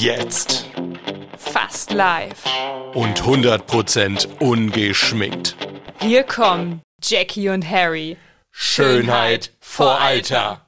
[0.00, 0.64] Jetzt.
[1.36, 2.42] Fast live.
[2.94, 5.54] Und 100% ungeschminkt.
[6.00, 8.16] Hier kommen Jackie und Harry.
[8.50, 10.64] Schönheit vor Alter.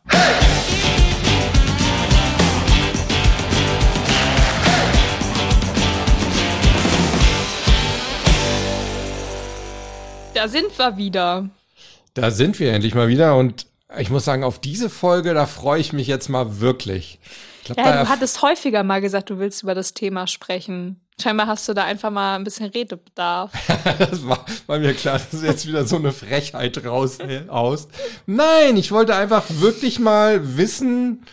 [10.35, 11.49] Da sind wir wieder.
[12.13, 15.81] Da sind wir endlich mal wieder und ich muss sagen, auf diese Folge, da freue
[15.81, 17.19] ich mich jetzt mal wirklich.
[17.61, 21.01] Ich glaub, Ja, du hattest häufiger mal gesagt, du willst über das Thema sprechen.
[21.21, 23.53] Scheinbar hast du da einfach mal ein bisschen Redebedarf.
[23.99, 27.19] das war, war mir klar, dass du jetzt wieder so eine Frechheit raus
[27.49, 27.89] aus.
[28.27, 31.25] Nein, ich wollte einfach wirklich mal wissen,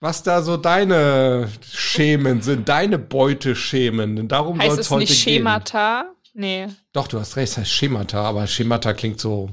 [0.00, 4.16] was da so deine Schemen sind, deine Beuteschemen.
[4.16, 5.34] Denn darum soll es heute nicht gehen.
[5.38, 6.06] Schemata?
[6.32, 6.66] Nee.
[6.92, 9.50] Doch, du hast recht, es heißt Schemata, aber Schemata klingt so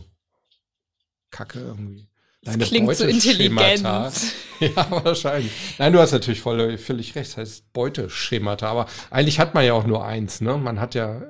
[1.30, 2.11] kacke irgendwie.
[2.44, 3.84] Deine klingt so intelligent.
[4.59, 5.52] Ja, wahrscheinlich.
[5.80, 9.73] Nein, du hast natürlich voll, völlig recht, es heißt Beuteschemata, aber eigentlich hat man ja
[9.73, 10.55] auch nur eins, ne?
[10.55, 11.24] Man hat ja,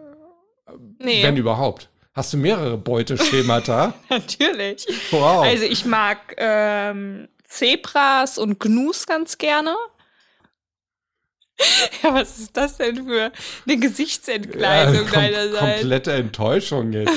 [1.00, 1.90] Nee, wenn überhaupt.
[2.14, 3.94] Hast du mehrere Beuteschemata?
[4.10, 4.86] natürlich.
[5.12, 5.44] wow.
[5.44, 9.76] Also ich mag ähm, Zebras und Gnus ganz gerne.
[12.02, 13.32] Ja, was ist das denn für
[13.68, 15.82] eine Gesichtsentgleisung kom deinerseits?
[15.82, 17.14] komplette Enttäuschung jetzt.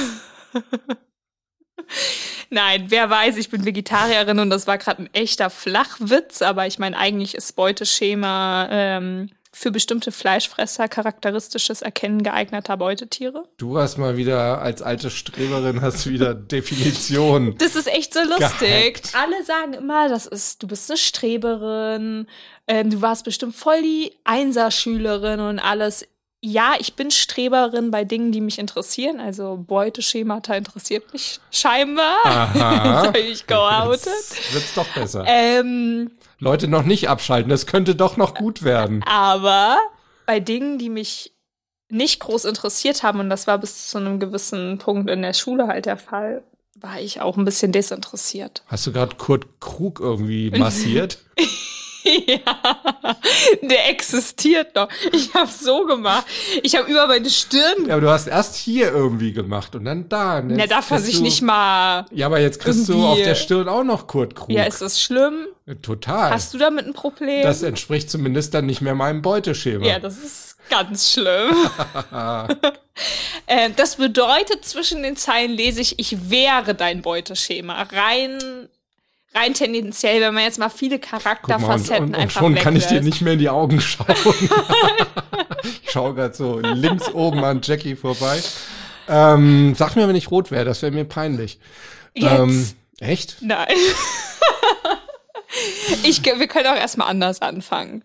[2.55, 6.79] Nein, wer weiß, ich bin Vegetarierin und das war gerade ein echter Flachwitz, aber ich
[6.79, 13.43] meine, eigentlich ist Beuteschema ähm, für bestimmte Fleischfresser charakteristisches Erkennen geeigneter Beutetiere.
[13.57, 17.57] Du hast mal wieder, als alte Streberin, hast du wieder Definition.
[17.59, 18.61] Das ist echt so lustig.
[18.61, 19.15] Gehackt.
[19.15, 22.29] Alle sagen immer, das ist, du bist eine Streberin,
[22.69, 26.07] ähm, du warst bestimmt voll die Einserschülerin und alles.
[26.47, 29.19] Ja, ich bin Streberin bei Dingen, die mich interessieren.
[29.19, 32.19] Also Beuteschemata interessiert mich scheinbar.
[32.23, 33.05] Aha.
[33.15, 34.05] Jetzt ich geoutet.
[34.05, 35.25] Jetzt wird's doch besser.
[35.27, 39.03] Ähm, Leute noch nicht abschalten, das könnte doch noch gut werden.
[39.07, 39.79] aber
[40.27, 41.33] bei Dingen, die mich
[41.89, 45.67] nicht groß interessiert haben, und das war bis zu einem gewissen Punkt in der Schule
[45.67, 46.43] halt der Fall,
[46.79, 48.63] war ich auch ein bisschen desinteressiert.
[48.67, 51.21] Hast du gerade Kurt Krug irgendwie massiert?
[52.27, 52.41] Ja,
[53.63, 54.89] der existiert noch.
[55.13, 56.27] Ich habe so gemacht.
[56.63, 57.87] Ich habe über meine Stirn.
[57.87, 60.39] ja, aber du hast erst hier irgendwie gemacht und dann da.
[60.39, 62.05] Und Na, darf kriegst sich du- nicht mal.
[62.13, 64.51] Ja, aber jetzt kriegst du irgendwie- auf der Stirn auch noch Kurt Krug.
[64.51, 65.47] Ja, ist das schlimm?
[65.83, 66.31] Total.
[66.31, 67.43] Hast du damit ein Problem?
[67.43, 69.87] das entspricht zumindest dann nicht mehr meinem Beuteschema.
[69.87, 71.57] ja, das ist ganz schlimm.
[73.47, 77.83] äh, das bedeutet, zwischen den Zeilen lese ich, ich wäre dein Beuteschema.
[77.93, 78.69] Rein,
[79.35, 82.55] rein tendenziell, wenn man jetzt mal viele Guck mal, und, Charakterfacetten und, und einfach schon
[82.55, 84.07] kann ich dir nicht mehr in die Augen schauen.
[85.83, 88.41] ich schaue gerade so links oben an Jackie vorbei.
[89.09, 91.59] Ähm, sag mir, wenn ich rot wäre, das wäre mir peinlich.
[92.15, 92.33] Jetzt.
[92.33, 92.69] Ähm,
[93.01, 93.37] echt?
[93.41, 93.67] Nein.
[96.05, 98.05] ich, wir können auch erstmal anders anfangen.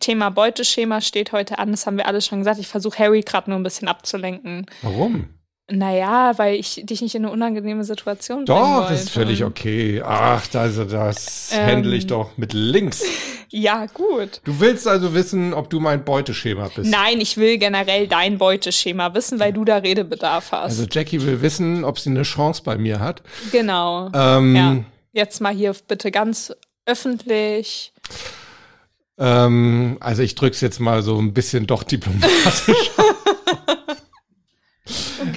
[0.00, 2.58] Thema Beuteschema steht heute an, das haben wir alles schon gesagt.
[2.58, 4.66] Ich versuche Harry gerade nur ein bisschen abzulenken.
[4.82, 5.28] Warum?
[5.70, 10.02] Naja, weil ich dich nicht in eine unangenehme Situation bringen Doch, das ist völlig okay.
[10.04, 11.66] Ach, also das Ähm.
[11.66, 13.02] handle ich doch mit links.
[13.54, 14.40] Ja, gut.
[14.44, 16.90] Du willst also wissen, ob du mein Beuteschema bist.
[16.90, 20.78] Nein, ich will generell dein Beuteschema wissen, weil du da Redebedarf hast.
[20.78, 23.22] Also Jackie will wissen, ob sie eine Chance bei mir hat.
[23.50, 24.10] genau.
[24.14, 24.76] Ähm, Ja.
[25.12, 26.54] Jetzt mal hier bitte ganz
[26.86, 27.92] öffentlich.
[29.18, 32.90] ähm, also ich drück's jetzt mal so ein bisschen doch diplomatisch.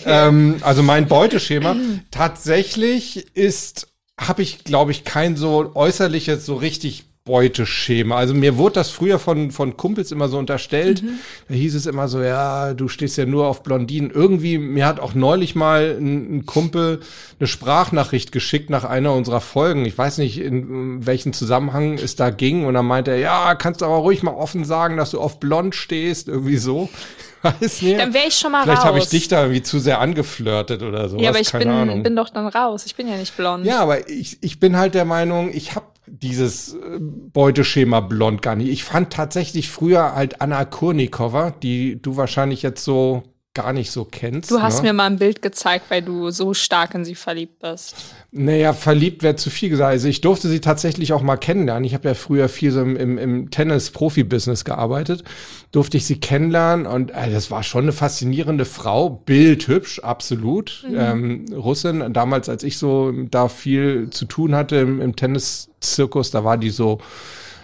[0.06, 1.76] ähm, also mein Beuteschema
[2.12, 3.88] tatsächlich ist,
[4.20, 8.18] habe ich, glaube ich, kein so äußerliches, so richtig Beuteschema.
[8.18, 11.04] Also mir wurde das früher von, von Kumpels immer so unterstellt.
[11.50, 14.12] Da hieß es immer so, ja, du stehst ja nur auf Blondinen.
[14.12, 17.00] Irgendwie, mir hat auch neulich mal ein, ein Kumpel
[17.40, 19.86] eine Sprachnachricht geschickt nach einer unserer Folgen.
[19.86, 22.64] Ich weiß nicht, in welchen Zusammenhang es da ging.
[22.66, 25.40] Und dann meinte er, ja, kannst du aber ruhig mal offen sagen, dass du auf
[25.40, 26.28] blond stehst.
[26.28, 26.90] Irgendwie so.
[27.42, 28.00] Weiß nicht.
[28.00, 28.86] Dann wäre ich schon mal Vielleicht raus.
[28.86, 31.18] habe ich dich da irgendwie zu sehr angeflirtet oder so.
[31.18, 32.04] ja, aber ich keine bin, Ahnung.
[32.04, 32.84] bin doch dann raus.
[32.86, 33.66] Ich bin ja nicht blond.
[33.66, 38.56] Ja, aber ich, ich bin halt der Meinung, ich habe dieses äh, Beuteschema blond gar
[38.56, 38.70] nicht.
[38.70, 43.24] Ich fand tatsächlich früher halt Anna Kurnikova, die du wahrscheinlich jetzt so
[43.56, 44.52] gar nicht so kennst.
[44.52, 44.90] Du hast ne?
[44.90, 47.96] mir mal ein Bild gezeigt, weil du so stark in sie verliebt bist.
[48.32, 49.90] Naja, verliebt wäre zu viel gesagt.
[49.90, 51.86] Also ich durfte sie tatsächlich auch mal kennenlernen.
[51.86, 55.24] Ich habe ja früher viel so im, im, im Tennis-Profi-Business gearbeitet.
[55.72, 59.10] Durfte ich sie kennenlernen und äh, das war schon eine faszinierende Frau.
[59.10, 60.86] Bildhübsch, absolut.
[60.94, 62.14] Ähm, Russin.
[62.14, 66.70] Damals, als ich so da viel zu tun hatte im, im Tennis-Zirkus, da war die
[66.70, 67.00] so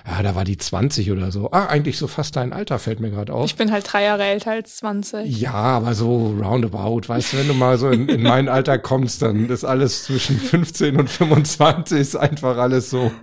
[0.07, 1.49] ja, da war die 20 oder so.
[1.51, 3.45] Ah, eigentlich so fast dein Alter fällt mir gerade auf.
[3.45, 5.39] Ich bin halt drei Jahre älter als 20.
[5.39, 9.21] Ja, aber so roundabout, weißt du, wenn du mal so in, in mein Alter kommst,
[9.21, 13.11] dann ist alles zwischen 15 und 25 ist einfach alles so.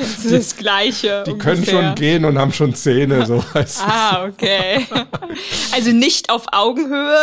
[0.00, 1.24] Das ist das Gleiche.
[1.26, 1.54] Die ungefähr.
[1.54, 3.84] können schon gehen und haben schon Zähne, so weißt du.
[3.84, 4.86] Ah, okay.
[5.72, 7.16] Also nicht auf Augenhöhe.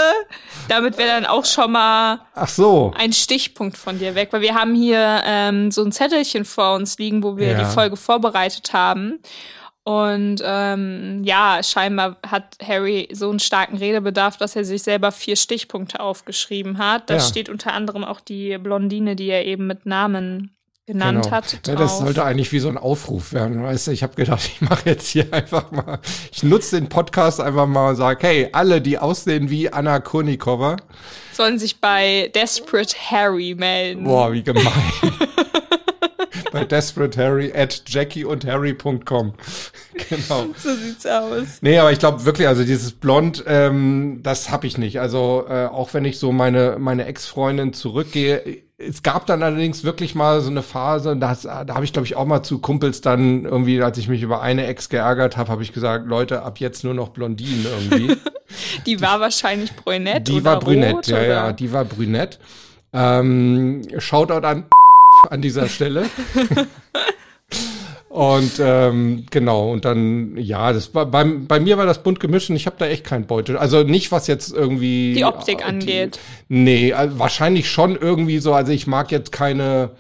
[0.68, 2.94] Damit wäre dann auch schon mal Ach so.
[2.98, 6.98] ein Stichpunkt von dir weg, weil wir haben hier ähm, so ein Zettelchen vor uns
[6.98, 7.60] liegen, wo wir Ja.
[7.60, 9.01] die Folge vorbereitet haben.
[9.84, 15.36] Und ähm, ja, scheinbar hat Harry so einen starken Redebedarf, dass er sich selber vier
[15.36, 17.10] Stichpunkte aufgeschrieben hat.
[17.10, 17.20] Da Ja.
[17.20, 20.56] steht unter anderem auch die Blondine, die er eben mit Namen
[20.86, 21.36] genannt Genau.
[21.36, 21.68] hat.
[21.68, 23.64] Ja, das sollte eigentlich wie so ein Aufruf werden.
[23.64, 26.00] Weißt du, ich habe gedacht, ich mache jetzt hier einfach mal,
[26.32, 30.78] ich nutze den Podcast einfach mal und sage, hey, alle, die aussehen wie Anna Kurnikova,
[31.34, 34.04] Sollen sich bei Desperate Harry melden.
[34.04, 34.66] boah, wie gemein.
[36.52, 39.34] Bei Desperate Harry at Jackie und Harry.com.
[40.10, 40.48] Genau.
[40.58, 41.60] So sieht's aus.
[41.62, 45.02] Nee, aber ich glaube wirklich, also dieses Blond, ähm, das habe ich nicht.
[45.02, 50.16] Also äh, auch wenn ich so meine meine Ex-Freundin zurückgehe, es gab dann allerdings wirklich
[50.16, 53.44] mal so eine Phase, da, da habe ich glaube ich auch mal zu Kumpels dann
[53.44, 56.86] irgendwie, als ich mich über eine Ex geärgert habe, habe ich gesagt, Leute, ab jetzt
[56.86, 58.16] nur noch Blondinen irgendwie.
[58.86, 62.38] Die war wahrscheinlich brünett die war brünett, ja, ja, die war brünett.
[62.92, 64.66] Ähm, Shoutout an
[65.30, 66.06] an dieser Stelle.
[68.12, 72.50] Und ähm, genau, und dann, ja, das war bei, bei mir war das bunt gemischt
[72.50, 73.56] und ich habe da echt kein Beutel.
[73.56, 76.20] Also nicht, was jetzt irgendwie Die Optik äh, angeht.
[76.50, 78.54] Nee, also wahrscheinlich schon irgendwie so.
[78.54, 79.92] Also ich mag jetzt keine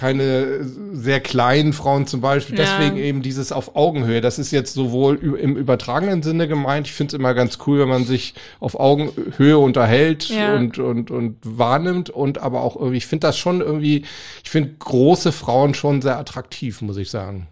[0.00, 0.64] keine
[0.94, 2.58] sehr kleinen Frauen zum Beispiel.
[2.58, 2.64] Ja.
[2.64, 4.22] Deswegen eben dieses auf Augenhöhe.
[4.22, 6.86] Das ist jetzt sowohl im übertragenen Sinne gemeint.
[6.86, 10.54] Ich finde es immer ganz cool, wenn man sich auf Augenhöhe unterhält Ja.
[10.56, 12.08] und, und, und wahrnimmt.
[12.08, 14.06] Und aber auch irgendwie, ich finde das schon irgendwie,
[14.42, 17.46] ich finde große Frauen schon sehr attraktiv, muss ich sagen.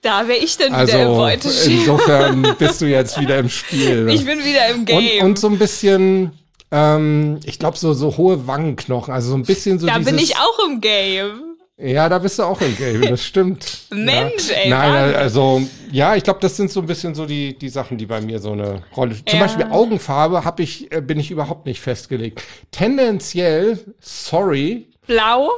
[0.00, 1.74] Da wäre ich dann wieder im Also Beuteschema.
[1.80, 4.08] insofern bist du jetzt wieder im Spiel.
[4.08, 5.20] Ich bin wieder im Game.
[5.20, 6.30] Und, und so ein bisschen,
[6.70, 10.22] ähm, ich glaube, so, so hohe Wangenknochen, also so ein bisschen so da dieses, bin
[10.22, 11.49] ich auch im Game.
[11.82, 13.86] Ja, da bist du auch im Game, das stimmt.
[13.90, 14.56] Mensch, ja.
[14.56, 15.14] ey, Nein, Mann.
[15.14, 18.20] also, ja, ich glaube, das sind so ein bisschen so die, die Sachen, die bei
[18.20, 19.46] mir so eine Rolle Zum Ja.
[19.46, 22.42] Beispiel Augenfarbe hab ich, äh, bin ich überhaupt nicht festgelegt.
[22.70, 25.48] Tendenziell, sorry, Blau.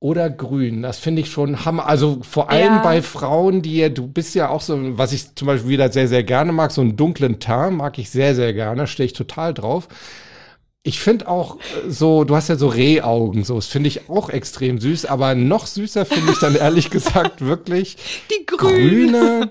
[0.00, 0.82] oder grün.
[0.82, 1.86] Das finde ich schon hammer.
[1.86, 2.82] Also vor allem Ja.
[2.82, 6.06] bei Frauen, die ja, du bist ja auch so, was ich zum Beispiel wieder sehr,
[6.08, 9.54] sehr gerne mag, so einen dunklen Teint mag ich sehr, sehr gerne, stehe ich total
[9.54, 9.88] drauf.
[10.88, 14.30] Ich finde auch äh, so, du hast ja so Rehaugen, so, das finde ich auch
[14.30, 17.96] extrem süß, aber noch süßer finde ich dann ehrlich gesagt wirklich
[18.30, 19.12] Die grün.
[19.12, 19.50] grüne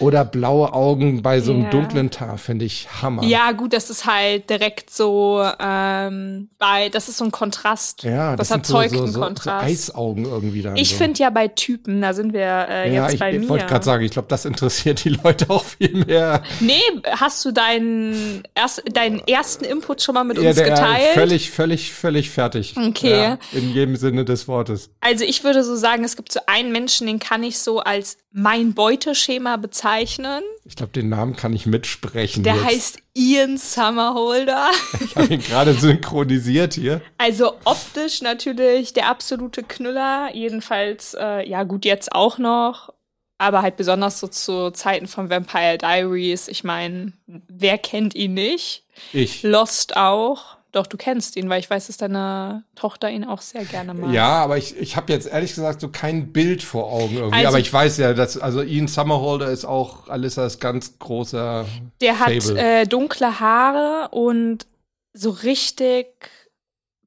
[0.00, 1.70] oder blaue Augen bei so einem Ja.
[1.70, 3.22] dunklen Teint, finde ich Hammer.
[3.24, 8.02] Ja, gut, das ist halt direkt so ähm, bei, das ist so ein Kontrast.
[8.04, 9.64] Ja, das, so, erzeugt so, einen so, so Kontrast.
[9.66, 10.76] Eisaugen irgendwie dann.
[10.76, 10.96] ich so.
[10.96, 13.48] finde ja bei Typen, da sind wir äh, ja, jetzt ich, bei ich mir.
[13.50, 16.42] wollte gerade sagen, ich glaube, das interessiert die Leute auch viel mehr.
[16.60, 16.80] Nee,
[17.10, 21.14] hast du deinen, erst, deinen ersten Input schon mal mit Ja, uns der geteilt?
[21.14, 22.74] völlig, völlig, völlig fertig.
[22.76, 23.10] Okay.
[23.10, 24.90] Ja, in jedem Sinne des Wortes.
[25.00, 28.18] Also ich würde so sagen, es gibt so einen Menschen, den kann ich so als
[28.30, 30.42] mein Beuteschema bezeichnen.
[30.64, 32.42] Ich glaube, den Namen kann ich mitsprechen.
[32.44, 32.64] Der jetzt.
[32.64, 34.70] heißt Ian Summerholder.
[35.00, 37.00] Ich habe ihn gerade synchronisiert hier.
[37.16, 40.30] Also optisch natürlich der absolute Knüller.
[40.34, 42.92] Jedenfalls, äh, ja gut, jetzt auch noch.
[43.38, 46.48] Aber halt besonders so zu Zeiten von Vampire Diaries.
[46.48, 48.84] Ich meine, wer kennt ihn nicht?
[49.12, 49.42] Ich.
[49.42, 50.57] Lost auch.
[50.72, 54.12] Doch, du kennst ihn, weil ich weiß, dass deine Tochter ihn auch sehr gerne mag.
[54.12, 57.36] Ja, aber ich, ich habe jetzt ehrlich gesagt so kein Bild vor Augen irgendwie.
[57.36, 61.64] Also- aber ich weiß ja, dass also Ian Summerholder ist auch Alissas ganz großer
[62.02, 62.58] Der hat Fable.
[62.58, 64.66] äh, dunkle Haare und
[65.14, 66.06] so richtig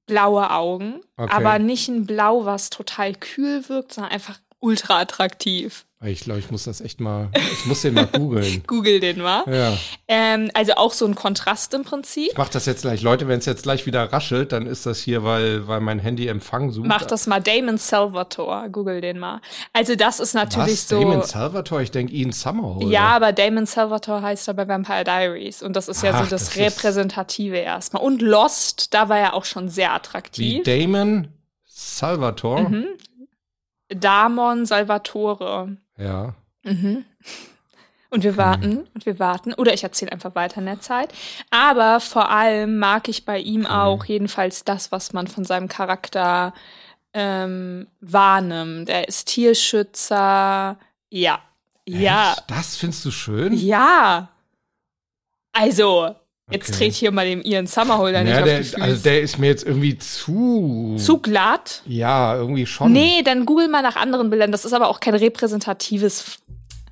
[0.08, 1.02] blaue Augen.
[1.18, 1.32] Okay.
[1.32, 5.86] Aber nicht ein Blau, was total kühl wirkt, sondern einfach ultra attraktiv.
[6.04, 8.64] Ich glaube, ich muss das echt mal, ich muss den mal googeln.
[8.68, 9.44] Google den mal.
[9.48, 9.78] Ja.
[10.08, 12.30] Ähm, also auch so ein Kontrast im Prinzip.
[12.32, 13.04] Ich mach das jetzt gleich.
[13.04, 16.28] Leute, wenn es jetzt gleich wieder raschelt, dann ist das hier, weil, weil mein Handy
[16.28, 16.88] Empfang sucht.
[16.88, 17.40] Mach das mal.
[17.40, 18.72] Damon Salvatore.
[18.72, 19.42] Google den mal.
[19.74, 20.88] Also das ist natürlich Was?
[20.88, 21.00] so.
[21.00, 21.84] Damon Salvatore?
[21.84, 22.88] Ich denke Ian Summerholder.
[22.88, 25.62] ja, aber Damon Salvatore heißt er bei Vampire Diaries.
[25.62, 28.02] Und das ist ja Ach, so das, das Repräsentative erstmal.
[28.02, 30.64] Und Lost, da war er auch schon sehr Wie attraktiv.
[30.64, 31.28] Damon
[31.68, 32.70] Salvatore.
[32.70, 32.88] Mhm.
[33.90, 35.78] Damon Salvatore.
[36.02, 36.34] Ja.
[36.64, 37.06] Mhm.
[38.10, 39.54] Und wir warten und wir warten.
[39.54, 41.14] Oder ich erzähle einfach weiter in der Zeit.
[41.50, 46.54] Aber vor allem mag ich bei ihm auch jedenfalls das, was man von seinem Charakter
[47.14, 48.90] ähm, wahrnimmt.
[48.90, 50.78] Er ist Tierschützer.
[51.10, 51.40] Ja.
[51.88, 52.34] Ja.
[52.34, 52.44] Echt?
[52.48, 53.54] Das findest du schön?
[53.54, 54.30] Ja.
[55.54, 56.16] Also,
[56.52, 56.78] jetzt Okay.
[56.80, 58.82] dreht hier mal dem Ian Summerholder nicht Ja, auf die Füße.
[58.82, 60.96] also der ist mir jetzt irgendwie zu.
[60.98, 61.82] Zu glatt?
[61.86, 62.92] Ja, irgendwie schon.
[62.92, 64.52] Nee, dann google mal nach anderen Bildern.
[64.52, 66.40] Das ist aber auch kein repräsentatives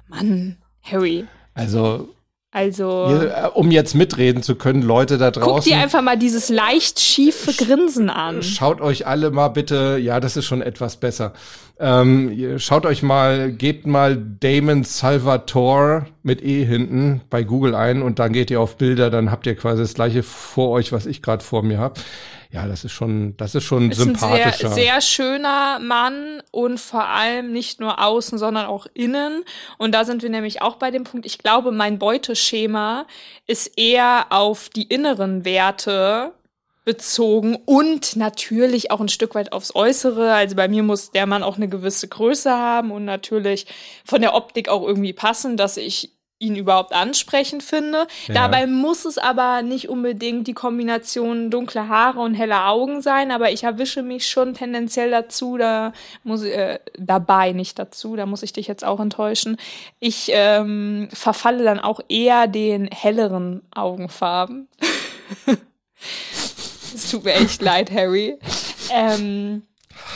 [0.08, 1.26] Mann, Harry.
[1.54, 2.10] Also
[2.52, 3.08] Also.
[3.10, 5.72] Hier, äh, um jetzt mitreden zu können, Leute da draußen.
[5.72, 8.42] dir einfach mal dieses leicht schiefe Grinsen an.
[8.42, 11.34] Schaut euch alle mal bitte, ja, das ist schon etwas besser.
[11.80, 18.02] Ähm, ihr schaut euch mal, gebt mal Damon Salvatore mit E hinten bei Google ein
[18.02, 21.06] und dann geht ihr auf Bilder, dann habt ihr quasi das gleiche vor euch, was
[21.06, 22.02] ich gerade vor mir habe.
[22.52, 24.70] Ja, das ist schon, das ist schon Ist ein sympathischer.
[24.70, 29.44] sehr, sehr schöner Mann und vor allem nicht nur außen, sondern auch innen.
[29.78, 33.06] Und da sind wir nämlich auch bei dem Punkt, ich glaube, mein Beuteschema
[33.46, 36.34] ist eher auf die inneren Werte
[36.86, 40.34] bezogen und natürlich auch ein Stück weit aufs Äußere.
[40.34, 43.68] Also bei mir muss der Mann auch eine gewisse Größe haben und natürlich
[44.06, 48.08] von der Optik auch irgendwie passen, dass ich ihn überhaupt ansprechend finde.
[48.28, 48.34] Ja.
[48.34, 53.52] Dabei muss es aber nicht unbedingt die Kombination dunkle Haare und helle Augen sein, aber
[53.52, 55.92] ich erwische mich schon tendenziell dazu, da
[56.24, 59.58] muss ich, äh, dabei nicht dazu, da muss ich dich jetzt auch enttäuschen.
[60.00, 64.68] Ich ähm, verfalle dann auch eher den helleren Augenfarben.
[66.96, 68.38] Es tut mir echt leid, Harry.
[68.92, 69.64] Ähm,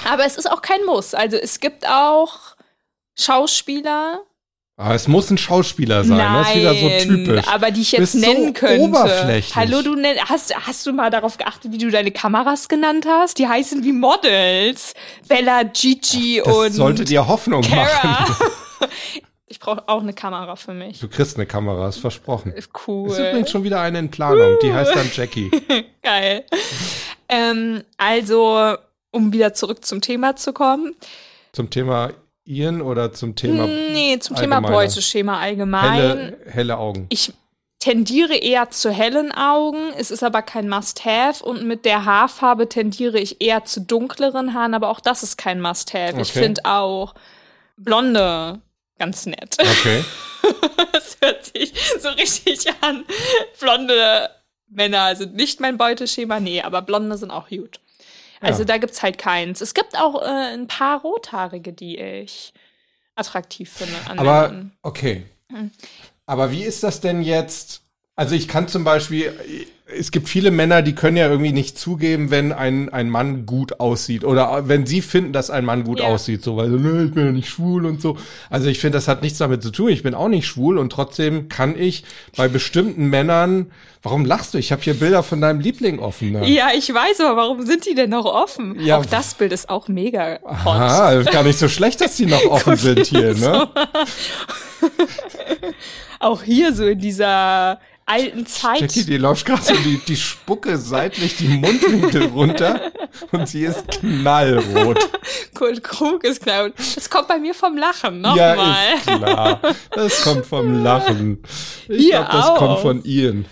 [0.05, 1.13] aber es ist auch kein Muss.
[1.13, 2.55] Also es gibt auch
[3.15, 4.21] Schauspieler,
[4.75, 7.47] Aber es muss ein Schauspieler sein, das ist wieder so typisch.
[7.47, 8.81] aber die ich jetzt Bist so nennen könnte.
[8.81, 9.55] oberflächlich.
[9.55, 13.37] Hallo, du nenn, hast, hast du mal darauf geachtet, wie du deine Kameras genannt hast?
[13.37, 14.95] Die heißen wie Models.
[15.27, 17.99] Bella, Gigi das und sollte dir Hoffnung machen.
[18.01, 18.37] Kara.
[19.47, 20.99] ich brauche auch eine Kamera für mich.
[20.99, 22.51] Du kriegst eine Kamera, ist versprochen.
[22.53, 23.09] Ist Cool.
[23.11, 25.51] übrigens schon wieder eine in Planung, die heißt dann Jackie.
[26.01, 26.45] Geil.
[27.29, 28.75] Ähm, also,
[29.11, 30.95] um wieder zurück zum Thema zu kommen.
[31.51, 32.11] Zum Thema
[32.45, 34.59] Ian oder zum Thema Nee, zum Thema?
[34.59, 35.93] Beuteschema allgemein.
[35.93, 37.05] helle, helle Augen?
[37.09, 37.31] Ich
[37.79, 39.91] tendiere eher zu hellen Augen.
[39.97, 41.43] Es ist aber kein Must-Have.
[41.43, 44.73] Und mit der Haarfarbe tendiere ich eher zu dunkleren Haaren.
[44.73, 46.21] Aber auch das ist kein Must-Have.
[46.21, 46.39] Ich Okay.
[46.43, 47.13] finde auch
[47.77, 48.59] blonde
[48.99, 49.57] ganz nett.
[49.59, 50.03] Okay.
[50.91, 53.05] Das hört sich so richtig an.
[53.61, 54.29] Blonde
[54.67, 56.41] Männer sind nicht mein Beuteschema.
[56.41, 57.79] Nee, aber blonde sind auch gut.
[58.43, 59.61] Also da gibt's halt keins.
[59.61, 62.53] Es gibt auch äh, ein paar Rothaarige, die ich
[63.15, 64.73] attraktiv finde an Aber Männern.
[64.81, 65.25] okay.
[65.51, 65.71] Hm.
[66.25, 67.81] Aber wie ist das denn jetzt?
[68.15, 72.31] Also ich kann zum Beispiel, es gibt viele Männer, die können ja irgendwie nicht zugeben,
[72.31, 76.05] wenn ein, ein Mann gut aussieht oder wenn sie finden, dass ein Mann gut Ja.
[76.07, 78.17] aussieht, so weil so, ne, ich bin ja nicht schwul und so.
[78.49, 79.89] Also ich finde, das hat nichts damit zu tun.
[79.89, 82.03] Ich bin auch nicht schwul und trotzdem kann ich
[82.35, 83.71] bei bestimmten Männern,
[84.01, 84.57] warum lachst du?
[84.57, 86.31] Ich habe hier Bilder von deinem Liebling offen.
[86.33, 86.47] Ne?
[86.49, 88.79] Ja, ich weiß, aber warum sind die denn noch offen?
[88.79, 88.97] Ja.
[88.97, 90.65] Auch das Bild ist auch mega hot.
[90.65, 93.69] Ah, ist gar nicht so schlecht, dass die noch offen sind hier, ne?
[96.19, 98.81] Auch hier so in dieser alten Zeit.
[98.81, 102.91] Jackie, die läuft gerade so die, die Spucke seitlich die Mundwinkel runter
[103.31, 104.97] und sie ist knallrot.
[105.53, 106.45] Kurt Krug ist.
[106.47, 108.23] Und Das kommt bei mir vom Lachen.
[108.35, 108.93] Ja, Nochmal.
[108.95, 109.59] ist klar.
[109.91, 111.43] Das kommt vom Lachen.
[111.87, 112.57] Ich glaube, das auch.
[112.57, 113.45] kommt von Ian.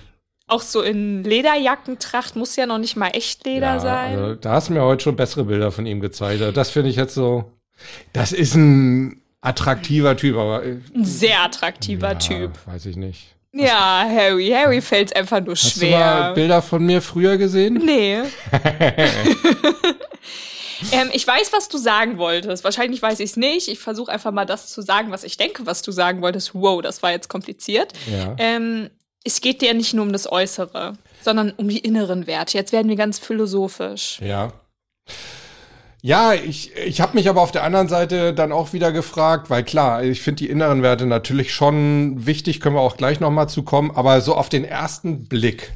[0.47, 4.17] Auch so in Lederjackentracht muss ja noch nicht mal Echtleder Ja, sein.
[4.19, 6.41] also, da hast du mir heute schon bessere Bilder von ihm gezeigt.
[6.41, 7.51] Also, Das finde ich jetzt so.
[8.13, 12.51] Das ist ein attraktiver Typ, aber äh, Ein sehr attraktiver ja, Typ.
[12.67, 13.35] weiß ich nicht.
[13.53, 14.49] Ja, Harry.
[14.49, 16.33] Harry fällt einfach nur Hast du mal schwer.
[16.33, 17.81] Bilder von mir früher gesehen?
[17.83, 18.19] Nee.
[20.91, 22.63] ähm, ich weiß, was du sagen wolltest.
[22.63, 23.67] Wahrscheinlich weiß ich es nicht.
[23.67, 26.55] Ich versuche einfach mal das zu sagen, was ich denke, was du sagen wolltest.
[26.55, 27.91] Wow, das war jetzt kompliziert.
[28.09, 28.35] Ja.
[28.37, 28.89] Ähm,
[29.23, 32.57] es geht dir nicht nur um das Äußere, sondern um die inneren Werte.
[32.57, 34.19] Jetzt werden wir ganz philosophisch.
[34.21, 34.53] Ja.
[36.03, 39.63] Ja, ich, ich habe mich aber auf der anderen Seite dann auch wieder gefragt, weil
[39.63, 43.61] klar, ich finde die inneren Werte natürlich schon wichtig, können wir auch gleich nochmal zu
[43.61, 45.73] kommen, aber so auf den ersten Blick.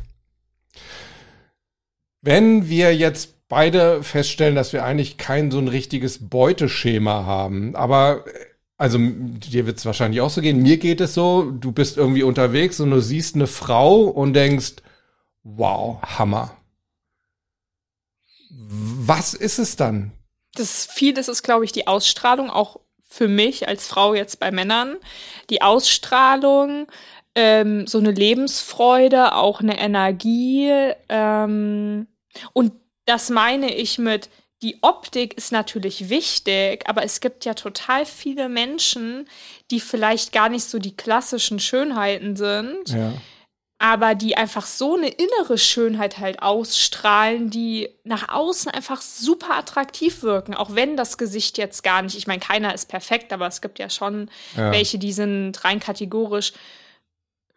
[2.22, 8.26] Wenn wir jetzt beide feststellen, dass wir eigentlich kein so ein richtiges Beuteschema haben, aber
[8.78, 12.24] also dir wird es wahrscheinlich auch so gehen, mir geht es so, du bist irgendwie
[12.24, 14.78] unterwegs und du siehst eine Frau und denkst,
[15.44, 16.52] wow, Hammer.
[18.58, 20.12] Was ist es dann?
[20.54, 24.98] Das vieles ist, glaube ich, die Ausstrahlung, auch für mich als Frau jetzt bei Männern.
[25.50, 26.88] Die Ausstrahlung,
[27.36, 30.72] ähm, so eine Lebensfreude, auch eine Energie.
[31.10, 32.08] Ähm,
[32.54, 32.74] und
[33.06, 34.30] das meine ich mit,
[34.62, 39.28] die Optik ist natürlich wichtig, aber es gibt ja total viele Menschen,
[39.70, 43.14] die vielleicht gar nicht so die klassischen Schönheiten sind Ja.
[43.78, 50.24] Aber die einfach so eine innere Schönheit halt ausstrahlen, die nach außen einfach super attraktiv
[50.24, 53.62] wirken, auch wenn das Gesicht jetzt gar nicht, ich meine, keiner ist perfekt, aber es
[53.62, 54.72] gibt ja schon Ja.
[54.72, 56.54] welche, die sind rein kategorisch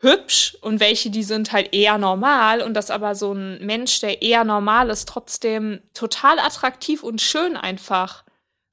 [0.00, 4.22] hübsch und welche, die sind halt eher normal und dass aber so ein Mensch, der
[4.22, 8.22] eher normal ist, trotzdem total attraktiv und schön einfach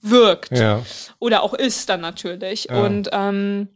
[0.02, 0.84] wirkt Ja.
[1.18, 2.66] oder auch ist dann natürlich.
[2.66, 2.76] Ja.
[2.86, 3.70] Und ähm,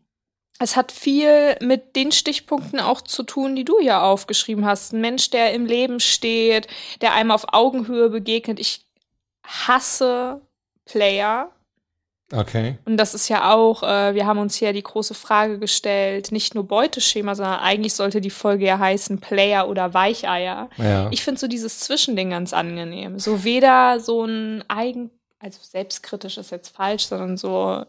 [0.59, 4.93] es hat viel mit den Stichpunkten auch zu tun, die du ja aufgeschrieben hast.
[4.93, 6.67] Ein Mensch, der im Leben steht,
[7.01, 8.59] der einem auf Augenhöhe begegnet.
[8.59, 8.85] Ich
[9.45, 10.41] hasse
[10.83, 11.49] Player.
[12.31, 12.77] Okay.
[12.85, 16.53] Und das ist ja auch, äh, wir haben uns hier die große Frage gestellt, nicht
[16.53, 20.69] nur Beuteschema, sondern eigentlich sollte die Folge ja heißen Player oder Weicheier.
[20.77, 21.07] Ja.
[21.09, 23.17] Ich finde so dieses Zwischending ganz angenehm.
[23.17, 27.85] So weder so ein eigen, also selbstkritisch ist jetzt falsch, sondern so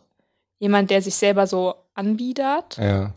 [0.60, 3.12] jemand, der sich selber so anbiedert, ja.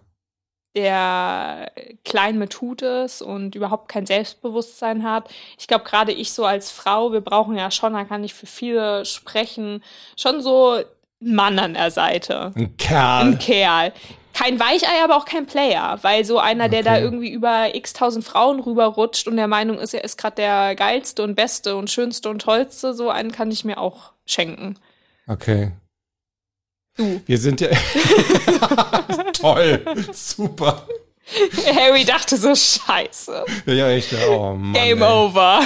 [0.76, 1.72] der
[2.04, 5.30] klein mit Hut ist und überhaupt kein Selbstbewusstsein hat.
[5.60, 8.48] Ich glaube, gerade ich so als Frau, wir brauchen ja schon, da kann ich für
[8.48, 9.84] viele sprechen,
[10.18, 10.72] schon so
[11.22, 12.54] einen Mann an der Seite.
[12.56, 13.28] Ein Kerl.
[13.28, 13.94] Ein Kerl.
[14.34, 17.04] Kein Weichei, aber auch kein Player, weil so einer, der da Okay.
[17.04, 21.22] irgendwie über x tausend Frauen rüberrutscht und der Meinung ist, er ist gerade der geilste
[21.24, 24.80] und beste und schönste und tollste, so einen kann ich mir auch schenken.
[25.28, 25.74] Okay.
[26.98, 27.22] Du.
[27.26, 27.70] Wir sind ja.
[29.34, 29.84] Toll.
[30.12, 30.86] Super.
[31.76, 33.46] Harry dachte so, scheiße.
[33.66, 34.14] Ja, echt.
[34.30, 35.08] Oh, Mann, Game ey.
[35.08, 35.62] over.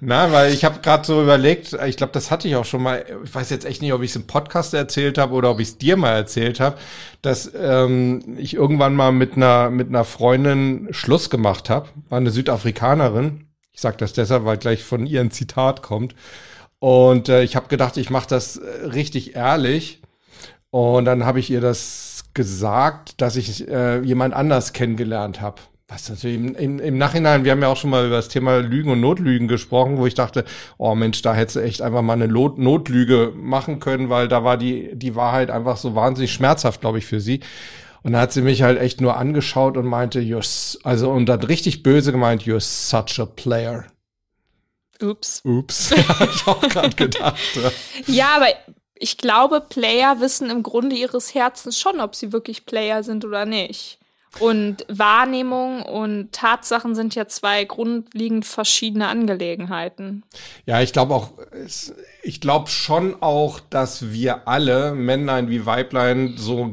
[0.00, 3.04] Na, weil ich habe gerade so überlegt, ich glaube, das hatte ich auch schon mal,
[3.24, 5.68] ich weiß jetzt echt nicht, ob ich es im Podcast erzählt habe oder ob ich
[5.68, 6.78] es dir mal erzählt habe,
[7.22, 12.30] dass ähm, ich irgendwann mal mit einer mit einer Freundin Schluss gemacht habe, war eine
[12.30, 13.46] Südafrikanerin.
[13.72, 16.14] Ich sage das deshalb, weil gleich von ihr ein Zitat kommt.
[16.78, 20.01] Und äh, ich habe gedacht, ich mache das äh, richtig ehrlich.
[20.72, 25.60] Und dann habe ich ihr das gesagt, dass ich äh, jemand anders kennengelernt habe.
[25.86, 28.56] Was natürlich im, im, im Nachhinein, wir haben ja auch schon mal über das Thema
[28.56, 30.46] Lügen und Notlügen gesprochen, wo ich dachte,
[30.78, 34.44] oh Mensch, da hättest du echt einfach mal eine Not Notlüge machen können, weil da
[34.44, 37.40] war die, die Wahrheit einfach so wahnsinnig schmerzhaft, glaube ich, für sie.
[38.02, 41.48] Und da hat sie mich halt echt nur angeschaut und meinte, you're, also, und hat
[41.48, 43.84] richtig böse gemeint, you're such a player.
[45.02, 45.42] Ups.
[45.44, 47.38] Ups, hab ich auch gerade gedacht.
[48.06, 48.46] Ja, aber
[49.02, 53.44] ich glaube, Player wissen im Grunde ihres Herzens schon, ob sie wirklich Player sind oder
[53.44, 53.98] nicht.
[54.38, 60.22] Und Wahrnehmung und Tatsachen sind ja zwei grundlegend verschiedene Angelegenheiten.
[60.64, 61.32] Ja, ich glaube auch,
[62.22, 66.72] ich glaube schon auch, dass wir alle, Männlein wie Weiblein, so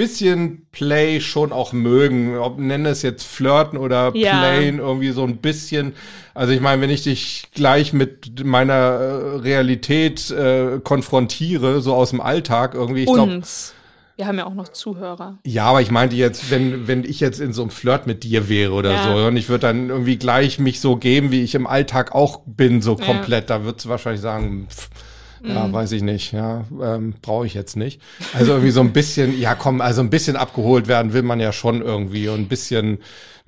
[0.00, 2.36] bisschen Play schon auch mögen.
[2.38, 4.38] Ob nenne es jetzt Flirten oder Ja.
[4.38, 5.92] Playen, irgendwie so ein bisschen.
[6.34, 12.10] Also ich meine, wenn ich dich gleich mit meiner äh, Realität äh, konfrontiere, so aus
[12.10, 13.74] dem Alltag irgendwie, ich glaube, Uns.
[14.16, 15.38] Wir haben ja auch noch Zuhörer.
[15.46, 18.48] ja, aber ich meinte jetzt, wenn, wenn ich jetzt in so einem Flirt mit dir
[18.50, 19.02] wäre oder Ja.
[19.02, 22.40] so und ich würde dann irgendwie gleich mich so geben, wie ich im Alltag auch
[22.46, 23.04] bin, so Ja.
[23.06, 24.88] komplett, da würdest du wahrscheinlich sagen, pff,
[25.46, 25.72] ja, Mhm.
[25.72, 28.00] weiß ich nicht, ja, ähm, brauche ich jetzt nicht.
[28.34, 31.52] Also irgendwie so ein bisschen, ja komm, also ein bisschen abgeholt werden will man ja
[31.52, 32.98] schon irgendwie und ein bisschen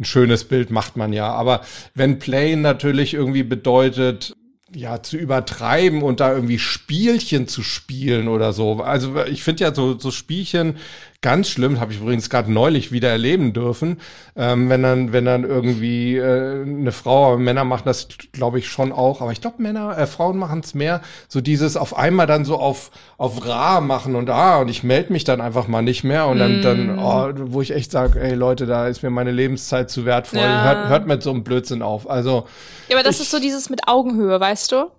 [0.00, 1.30] ein schönes Bild macht man ja.
[1.32, 1.60] Aber
[1.94, 4.34] wenn Play natürlich irgendwie bedeutet,
[4.74, 8.82] ja, zu übertreiben und da irgendwie Spielchen zu spielen oder so.
[8.82, 10.76] Also ich finde ja so, so Spielchen
[11.22, 14.00] ganz schlimm, habe ich übrigens gerade neulich wieder erleben dürfen,
[14.36, 18.68] ähm, wenn dann, wenn dann irgendwie äh, eine Frau, aber Männer machen das, glaube ich,
[18.68, 22.26] schon auch, aber ich glaube, Männer, äh, Frauen machen es mehr, so dieses auf einmal
[22.26, 25.82] dann so auf, auf rar machen und ah, und ich melde mich dann einfach mal
[25.82, 29.10] nicht mehr und dann, dann, oh, wo ich echt sage, ey Leute, da ist mir
[29.10, 30.62] meine Lebenszeit zu wertvoll, Ja.
[30.62, 32.10] hört, hört mit so einem Blödsinn auf.
[32.10, 32.46] Also
[32.88, 34.90] Ja, aber das ist so dieses mit Augenhöhe, weißt du?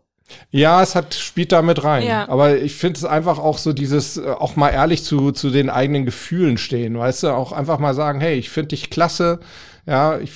[0.51, 2.05] Ja, es hat, spielt da mit rein.
[2.07, 2.27] Ja.
[2.29, 5.69] Aber ich finde es einfach auch so dieses, äh, auch mal ehrlich zu, zu den
[5.69, 7.29] eigenen Gefühlen stehen, weißt du?
[7.29, 9.39] Auch einfach mal sagen, hey, ich finde dich klasse.
[9.85, 10.31] Ja, ich,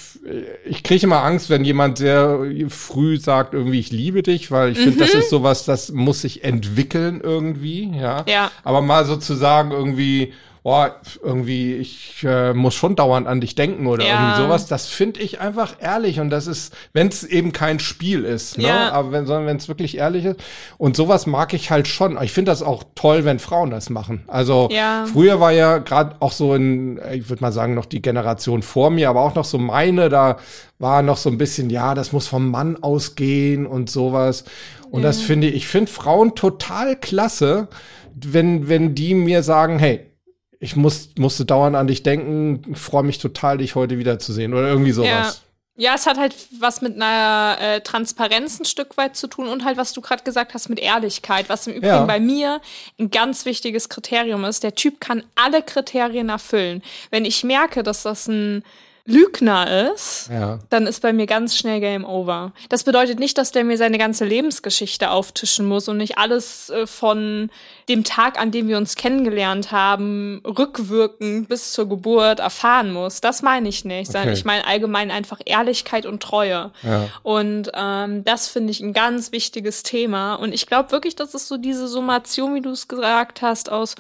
[0.65, 4.80] ich kriege immer Angst, wenn jemand sehr früh sagt, irgendwie, ich liebe dich, weil ich
[4.80, 8.26] finde, das ist sowas, das muss sich entwickeln irgendwie, ja.
[8.28, 8.52] Ja.
[8.65, 10.34] Aber mal so zu sagen, irgendwie,
[10.67, 14.15] boah, irgendwie, ich äh, muss schon dauernd an dich denken oder Ja.
[14.15, 18.25] irgendwie sowas, das finde ich einfach ehrlich und das ist, wenn es eben kein Spiel
[18.25, 18.67] ist, ne?
[18.67, 18.91] Ja.
[18.91, 20.41] Aber wenn, sondern wenn es wirklich ehrlich ist.
[20.77, 22.21] Und sowas mag ich halt schon.
[22.21, 24.23] Ich finde das auch toll, wenn Frauen das machen.
[24.27, 25.06] Also Ja.
[25.06, 28.89] früher war ja gerade auch so in, ich würde mal sagen, noch die Generation vor
[28.89, 30.36] mir, aber auch noch so meine, da
[30.80, 34.43] war noch so ein bisschen, ja, das muss vom Mann ausgehen und sowas.
[34.91, 37.69] Und das finde ich, ich finde Frauen total klasse,
[38.13, 40.12] wenn, wenn die mir sagen, hey,
[40.59, 44.91] ich muss, musste dauernd an dich denken, freue mich total, dich heute wiederzusehen oder irgendwie
[44.91, 45.09] sowas.
[45.09, 45.33] Ja.
[45.79, 49.63] Ja, es hat halt was mit einer äh, Transparenz ein Stück weit zu tun und
[49.63, 52.05] halt, was du gerade gesagt hast, mit Ehrlichkeit, was im Übrigen Ja.
[52.05, 52.61] bei mir
[52.99, 54.63] ein ganz wichtiges Kriterium ist.
[54.63, 56.81] Der Typ kann alle Kriterien erfüllen.
[57.11, 58.63] Wenn ich merke, dass das ein
[59.05, 60.59] Lügner ist, Ja.
[60.71, 62.53] dann ist bei mir ganz schnell Game Over.
[62.69, 66.87] Das bedeutet nicht, dass der mir seine ganze Lebensgeschichte auftischen muss und nicht alles äh,
[66.87, 67.51] von
[67.89, 73.21] dem Tag, an dem wir uns kennengelernt haben, rückwirkend bis zur Geburt erfahren muss.
[73.21, 74.38] Das meine ich nicht, sondern Okay.
[74.38, 76.71] ich meine allgemein einfach Ehrlichkeit und Treue.
[76.84, 77.10] Ja.
[77.23, 80.36] Und ähm, das finde ich ein ganz wichtiges Thema.
[80.36, 83.95] Und ich glaube wirklich, dass es so diese Summation, wie du es gesagt hast, aus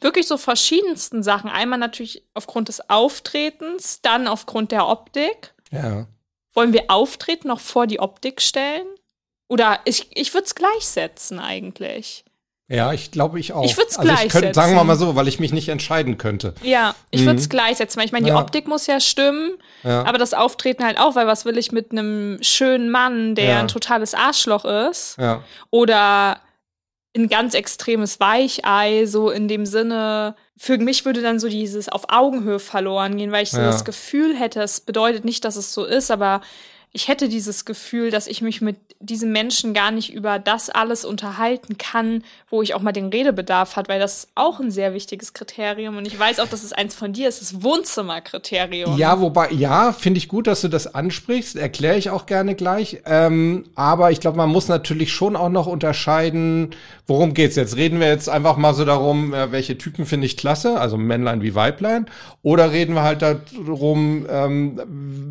[0.00, 1.50] wirklich so verschiedensten Sachen.
[1.50, 5.54] Einmal natürlich aufgrund des Auftretens, dann aufgrund der Optik.
[5.70, 6.06] Ja.
[6.54, 8.86] Wollen wir Auftreten noch vor die Optik stellen?
[9.48, 12.24] Oder ich, ich würde es gleichsetzen eigentlich.
[12.74, 13.64] Ja, ich glaube ich auch.
[13.64, 14.54] Ich würd's also ich gleichsetzen.
[14.54, 16.54] Sagen wir mal so, weil ich mich nicht entscheiden könnte.
[16.62, 17.26] Ja, ich Mhm.
[17.26, 17.98] würde es gleichsetzen.
[18.00, 18.38] Weil ich meine, die Ja.
[18.40, 20.04] Optik muss ja stimmen, Ja.
[20.04, 23.60] aber das Auftreten halt auch, weil was will ich mit einem schönen Mann, der Ja.
[23.60, 25.16] ein totales Arschloch ist?
[25.70, 26.40] Oder
[27.14, 32.04] ein ganz extremes Weichei, so in dem Sinne, für mich würde dann so dieses auf
[32.08, 35.84] Augenhöhe verloren gehen, weil ich so das Gefühl hätte, es bedeutet nicht, dass es so
[35.84, 36.40] ist, aber
[36.94, 41.04] ich hätte dieses Gefühl, dass ich mich mit diesem Menschen gar nicht über das alles
[41.04, 44.92] unterhalten kann, wo ich auch mal den Redebedarf hat, weil das ist auch ein sehr
[44.92, 48.96] wichtiges Kriterium und ich weiß auch, dass es eins von dir ist, das Wohnzimmerkriterium.
[48.98, 51.56] Ja, wobei, ja, finde ich gut, dass du das ansprichst.
[51.56, 53.02] Erkläre ich auch gerne gleich.
[53.06, 56.74] Ähm, aber ich glaube, man muss natürlich schon auch noch unterscheiden,
[57.06, 57.76] worum geht's jetzt?
[57.76, 61.42] Reden wir jetzt einfach mal so darum, äh, welche Typen finde ich klasse, also Männlein
[61.42, 62.06] wie Weiblein?
[62.42, 64.80] Oder reden wir halt darum, ähm,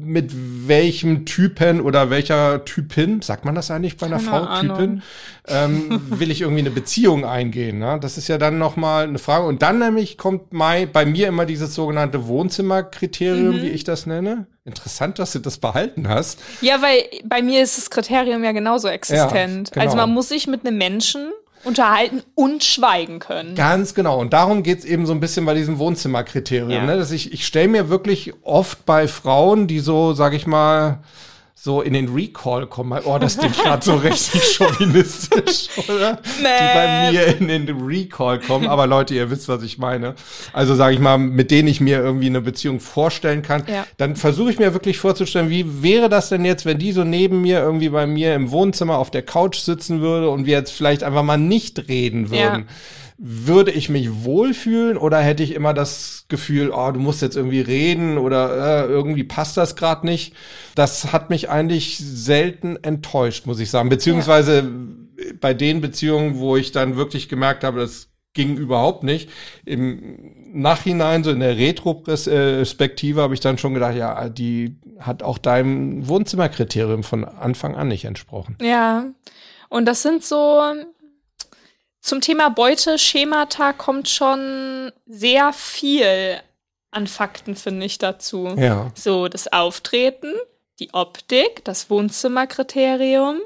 [0.04, 0.32] mit
[0.67, 4.60] welchem Typen oder welcher Typin, sagt man das eigentlich bei einer Keine Frau.
[4.62, 5.02] Typin,
[5.47, 7.80] ähm, will ich irgendwie eine Beziehung eingehen?
[7.80, 7.97] Ne?
[8.02, 9.45] Das ist ja dann noch mal eine Frage.
[9.45, 13.62] Und dann nämlich kommt mai, bei mir immer dieses sogenannte Wohnzimmerkriterium, Mhm.
[13.62, 14.45] wie ich das nenne.
[14.65, 16.39] Interessant, dass du das behalten hast.
[16.62, 19.71] Ja, weil bei mir ist das Kriterium ja genauso existent.
[19.71, 19.86] genau.
[19.86, 21.32] Also man muss sich mit einem Menschen
[21.63, 23.56] unterhalten und schweigen können.
[23.56, 24.19] Ganz genau.
[24.19, 26.71] Und darum geht's eben so ein bisschen bei diesem Wohnzimmerkriterium.
[26.71, 26.86] Ja.
[26.86, 26.97] Ne?
[26.97, 31.00] Dass ich, ich stelle mir wirklich oft bei Frauen, die so, sag ich mal,
[31.63, 33.00] so in den Recall kommen.
[33.06, 36.19] Oh, das klingt gerade so richtig chauvinistisch, oder?
[36.39, 38.65] Die bei mir in den Recall kommen.
[38.65, 40.15] Aber Leute, ihr wisst, was ich meine.
[40.54, 43.63] Also sage ich mal, mit denen ich mir irgendwie eine Beziehung vorstellen kann.
[43.67, 43.86] Ja.
[43.97, 47.43] Dann versuche ich mir wirklich vorzustellen, wie wäre das denn jetzt, wenn die so neben
[47.43, 51.04] mir irgendwie bei mir im Wohnzimmer auf der Couch sitzen würde und wir jetzt vielleicht
[51.04, 52.67] einfach mal nicht reden würden.
[53.23, 57.62] Würde ich mich wohlfühlen oder hätte ich immer das Gefühl, oh, du musst jetzt irgendwie
[57.62, 60.34] reden oder äh, irgendwie passt das gerade nicht?
[60.73, 63.89] Das hat mich eigentlich selten enttäuscht, muss ich sagen.
[63.89, 64.67] Beziehungsweise
[65.39, 69.29] bei den Beziehungen, wo ich dann wirklich gemerkt habe, das ging überhaupt nicht.
[69.65, 75.38] Im Nachhinein, so in der Retrospektive, habe ich dann schon gedacht, ja, die hat auch
[75.38, 78.57] deinem Wohnzimmerkriterium von Anfang an nicht entsprochen.
[78.62, 79.05] Ja.
[79.69, 80.62] Und das sind so.
[82.01, 86.41] Zum Thema Beuteschemata kommt schon sehr viel
[86.89, 88.47] an Fakten, finde ich, dazu.
[88.57, 88.91] Ja.
[88.95, 90.33] So, das Auftreten,
[90.79, 93.39] die Optik, das Wohnzimmerkriterium.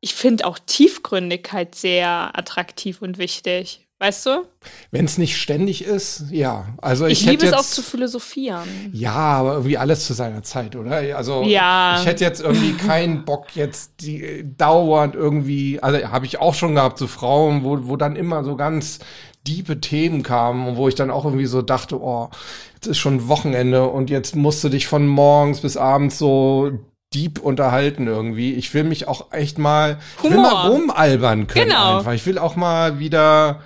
[0.00, 3.86] Ich finde auch Tiefgründigkeit sehr attraktiv und wichtig.
[4.02, 4.46] Weißt du?
[4.90, 6.64] Wenn es nicht ständig ist, ja.
[6.80, 8.66] Also Ich, ich, liebe es jetzt, auch zu philosophieren.
[8.92, 11.02] Ja, aber irgendwie alles zu seiner Zeit, oder?
[11.16, 11.98] Also Ja.
[12.00, 16.54] ich hätte jetzt irgendwie keinen Bock jetzt die äh, dauernd irgendwie, also habe ich auch
[16.54, 19.00] schon gehabt, so Frauen, wo, wo dann immer so ganz
[19.46, 22.30] diepe Themen kamen und wo ich dann auch irgendwie so dachte, oh,
[22.76, 26.70] jetzt ist schon Wochenende und jetzt musst du dich von morgens bis abends so
[27.12, 28.54] deep unterhalten irgendwie.
[28.54, 30.50] Ich will mich auch echt mal, ich will Humor.
[30.52, 31.98] mal rumalbern können Genau.
[31.98, 32.12] einfach.
[32.14, 33.60] Ich will auch mal wieder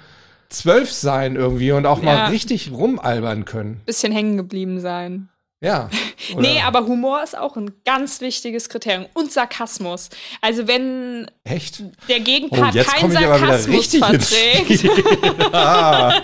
[0.54, 2.04] zwölf sein irgendwie und auch Ja.
[2.04, 3.80] mal richtig rumalbern können.
[3.86, 5.28] Bisschen hängen geblieben sein.
[5.60, 5.88] Ja.
[6.38, 9.04] Nee, aber Humor ist auch ein ganz wichtiges Kriterium.
[9.12, 10.08] Und Sarkasmus.
[10.40, 11.82] Also wenn Echt?
[12.08, 14.88] der Gegenpart Oh, keinen Sarkasmus verträgt.
[15.52, 16.22] Ah,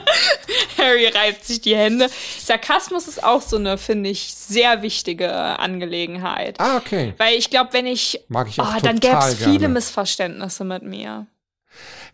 [0.78, 2.08] Harry reibt sich die Hände.
[2.42, 6.58] Sarkasmus ist auch so eine, finde ich, sehr wichtige Angelegenheit.
[6.60, 7.12] ah okay.
[7.18, 8.20] Weil ich glaube, wenn ich.
[8.28, 9.74] Mag ich auch oh, dann gäbe total es viele gerne.
[9.74, 11.26] Missverständnisse mit mir.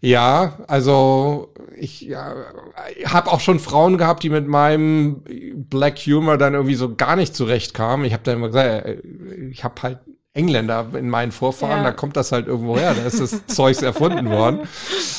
[0.00, 2.34] Ja, also ich ja,
[3.06, 5.22] habe auch schon Frauen gehabt, die mit meinem
[5.54, 8.04] Black Humor dann irgendwie so gar nicht zurechtkamen.
[8.06, 8.98] Ich habe dann immer gesagt, äh,
[9.50, 9.98] ich habe halt
[10.34, 11.84] Engländer in meinen Vorfahren, Ja.
[11.84, 14.60] da kommt das halt irgendwo her, da ist das Zeugs erfunden worden.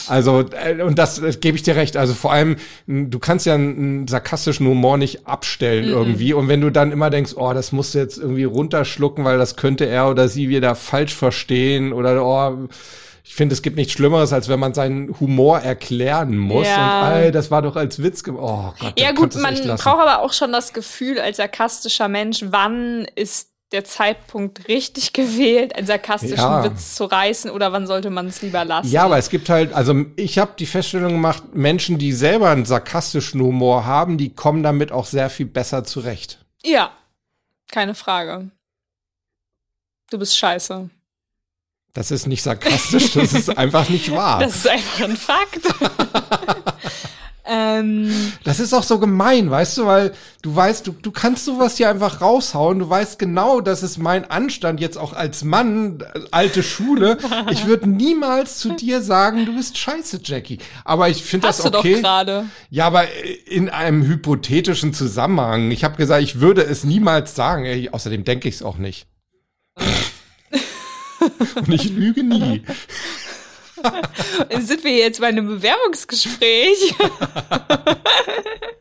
[0.07, 1.97] Also, äh, und das, das gebe ich dir recht.
[1.97, 6.33] Also vor allem, du kannst ja einen, einen sarkastischen Humor nicht abstellen irgendwie.
[6.33, 9.55] Und wenn du dann immer denkst, oh, das musst du jetzt irgendwie runterschlucken, weil das
[9.55, 12.67] könnte er oder sie wieder falsch verstehen oder oh,
[13.27, 16.65] ich finde, es gibt nichts Schlimmeres, als wenn man seinen Humor erklären muss.
[16.65, 17.07] Ja.
[17.07, 18.23] Und ey, das war doch als Witz.
[18.23, 22.43] ge- Oh Gott, Ja, gut, man braucht aber auch schon das Gefühl als sarkastischer Mensch,
[22.47, 26.63] wann ist der Zeitpunkt richtig gewählt, einen sarkastischen Ja.
[26.63, 28.89] Witz zu reißen oder wann sollte man es lieber lassen?
[28.89, 32.63] Ja, aber es gibt halt, also ich habe die Feststellung gemacht, Menschen, die selber einen
[32.65, 36.45] sarkastischen Humor haben, die kommen damit auch sehr viel besser zurecht.
[36.63, 36.91] Ja,
[37.69, 38.51] keine Frage.
[40.09, 40.89] Du bist scheiße.
[41.97, 44.37] Das ist nicht sarkastisch, das ist einfach nicht wahr.
[44.37, 45.61] Das ist einfach ein Fakt.
[47.49, 51.77] Ähm, Das ist auch so gemein, weißt du, weil du weißt, du, du kannst sowas
[51.77, 52.79] hier einfach raushauen.
[52.79, 57.17] Du weißt genau, das ist mein Anstand jetzt auch als Mann, alte Schule.
[57.49, 60.59] Ich würde niemals zu dir sagen, du bist scheiße, Jackie.
[60.83, 61.93] Aber ich finde das hast du okay.
[61.93, 62.45] doch gerade.
[62.69, 63.05] Ja, aber
[63.45, 65.71] in einem hypothetischen Zusammenhang.
[65.71, 67.87] Ich habe gesagt, ich würde es niemals sagen.
[67.93, 69.07] Außerdem denke ich es auch nicht.
[71.55, 72.63] Und ich lüge nie.
[74.59, 76.95] Sind wir jetzt bei einem Bewerbungsgespräch?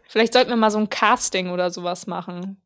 [0.08, 2.56] Vielleicht sollten wir mal so ein Casting oder sowas machen.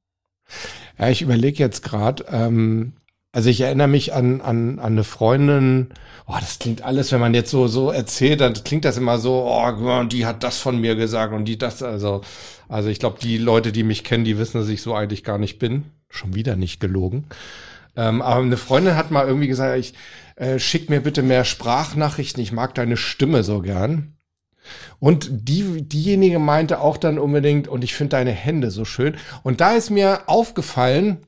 [0.98, 2.92] Ja, ich überlege jetzt gerade, ähm,
[3.32, 5.88] also ich erinnere mich an, an, an eine Freundin,
[6.26, 9.44] oh, das klingt alles, wenn man jetzt so, so erzählt, dann klingt das immer so,
[9.46, 12.22] oh, die hat das von mir gesagt und die das, also,
[12.68, 15.38] also ich glaube, die Leute, die mich kennen, die wissen, dass ich so eigentlich gar
[15.38, 15.84] nicht bin.
[16.08, 17.26] Schon wieder nicht gelogen.
[18.00, 19.92] Ähm, aber eine Freundin hat mal irgendwie gesagt, ich
[20.36, 24.14] äh, schick mir bitte mehr Sprachnachrichten, ich mag deine Stimme so gern.
[25.00, 29.16] Und die, diejenige meinte auch dann unbedingt, und ich finde deine Hände so schön.
[29.42, 31.18] Und da ist mir aufgefallen,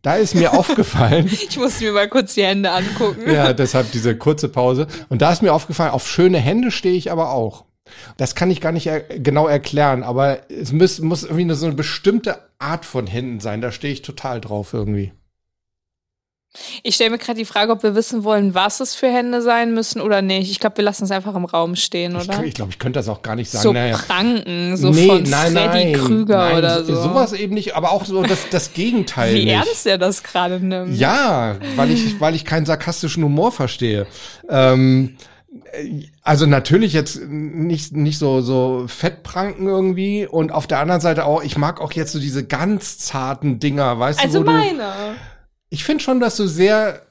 [0.00, 3.30] da ist mir aufgefallen, Ich muss mir mal kurz die Hände angucken.
[3.30, 4.86] ja, deshalb diese kurze Pause.
[5.10, 7.66] Und da ist mir aufgefallen, auf schöne Hände stehe ich aber auch.
[8.16, 11.74] Das kann ich gar nicht er genau erklären, aber es muss, muss irgendwie so eine
[11.74, 13.60] bestimmte Art von Händen sein.
[13.60, 15.12] Da stehe ich total drauf irgendwie.
[16.82, 19.74] Ich stelle mir gerade die Frage, ob wir wissen wollen, was es für Hände sein
[19.74, 20.50] müssen oder nicht.
[20.50, 22.42] Ich glaube, wir lassen es einfach im Raum stehen, Ich, oder?
[22.44, 23.62] ich glaube, ich könnte das auch gar nicht sagen.
[23.62, 23.96] so naja.
[23.96, 26.94] Pranken, so nee, von nein, Freddy nein, Krüger nein, oder so.
[26.94, 29.54] Sowas eben nicht, aber auch so das, das Gegenteil Wie nicht.
[29.54, 30.96] ernst er das gerade nimmt.
[30.98, 34.06] Ja, weil ich, weil ich keinen sarkastischen Humor verstehe.
[34.48, 35.16] Ähm,
[35.72, 41.24] äh, also natürlich jetzt nicht, nicht so, so Fettpranken irgendwie und auf der anderen Seite
[41.24, 44.92] auch, ich mag auch jetzt so diese ganz zarten Dinger, weißt Also du, du, meine.
[45.70, 47.02] Ich finde schon, dass du sehr,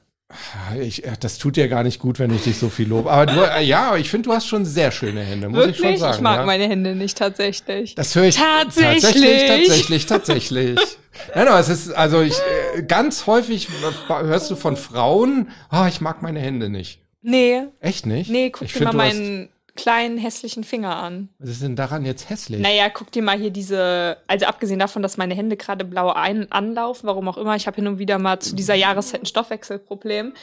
[0.80, 3.26] ich, äh, das tut dir gar nicht gut, wenn ich dich so viel lobe, aber
[3.26, 5.78] du, äh, ja, ich finde, du hast schon sehr schöne Hände, muss Wirklich?
[5.78, 6.14] ich schon sagen.
[6.16, 6.46] ich mag ja.
[6.46, 7.94] meine Hände nicht tatsächlich.
[7.94, 9.02] Das höre ich Tatsächlich?
[9.02, 10.78] tatsächlich, tatsächlich, tatsächlich.
[11.34, 12.34] Nein, aber es ist, also ich,
[12.76, 13.68] äh, ganz häufig
[14.08, 17.00] hörst du von Frauen, ah, ich mag meine Hände nicht.
[17.22, 18.30] nee, Echt nicht?
[18.30, 21.28] nee, guck ich dir mal find, hast- meinen kleinen hässlichen Finger an.
[21.38, 22.60] Was ist denn daran jetzt hässlich?
[22.60, 26.50] Naja, guck dir mal hier diese, also abgesehen davon, dass meine Hände gerade blau ein,
[26.50, 30.34] anlaufen, warum auch immer, ich habe hin und wieder mal zu dieser Jahreszeit ein Stoffwechselproblem,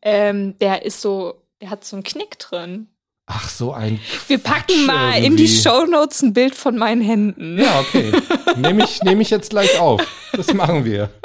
[0.00, 2.86] ähm, der ist so, der hat so einen Knick drin.
[3.26, 5.62] Ach, so ein Wir packen mal in die irgendwie.
[5.62, 7.58] Shownotes ein Bild von meinen Händen.
[7.58, 8.12] Ja, okay.
[8.56, 10.06] Nehme ich, nehm ich jetzt gleich auf.
[10.32, 11.10] Das machen wir.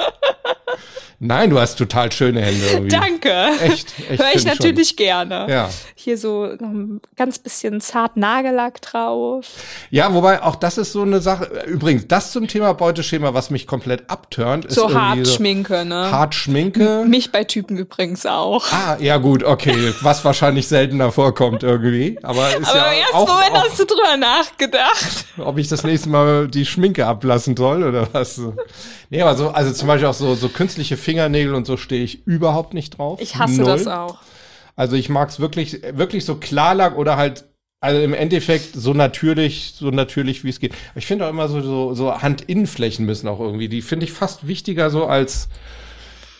[1.22, 2.88] Nein, du hast total schöne Hände irgendwie.
[2.88, 3.50] Danke.
[3.62, 4.22] Echt, echt.
[4.22, 5.40] Hör ich natürlich gerne.
[5.40, 5.50] Schon.
[5.50, 5.68] Ja.
[5.94, 9.46] Hier so ein ganz bisschen zart Nagellack drauf.
[9.90, 11.44] Ja, wobei auch das ist so eine Sache.
[11.66, 16.10] Übrigens, das zum Thema Beuteschema, was mich komplett abturnt, ist So hart so Schminke, ne?
[16.10, 17.04] hart Schminke.
[17.06, 18.72] Mich bei Typen übrigens auch.
[18.72, 23.16] Ah, ja gut, okay, was wahrscheinlich seltener vorkommt irgendwie, aber ist Aber ja im ersten
[23.16, 25.26] auch, Moment auch hast du drüber nachgedacht.
[25.36, 28.40] ob ich das nächste Mal die Schminke ablassen soll oder was.
[29.10, 32.26] Nee, aber so, also zum Beispiel auch so, so künstliche Fingernägel und so stehe ich
[32.26, 33.18] überhaupt nicht drauf.
[33.20, 33.66] Ich hasse Null.
[33.66, 34.18] das auch.
[34.76, 37.44] Also ich mag's wirklich, wirklich so Klarlack oder halt,
[37.80, 40.72] also im Endeffekt so natürlich, so natürlich wie es geht.
[40.94, 44.46] Ich finde auch immer so, so, so Handinnenflächen müssen auch irgendwie, die finde ich fast
[44.46, 45.48] wichtiger so als,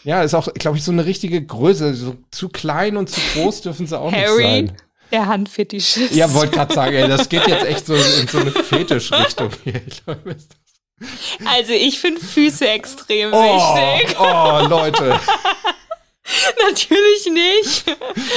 [0.04, 1.92] ja, ist auch, glaube ich, so eine richtige Größe.
[1.94, 4.76] So zu klein und zu groß dürfen sie auch Harry, nicht sein.
[5.12, 6.14] der Handfetischist.
[6.14, 9.80] Ja, wollte gerade sagen, ey, das geht jetzt echt so in so eine Fetischrichtung hier.
[9.87, 10.48] Ich glaub, das-
[11.46, 14.16] Also ich finde Füße extrem Oh, wichtig.
[14.20, 15.18] oh, Leute,
[16.62, 17.84] Natürlich nicht.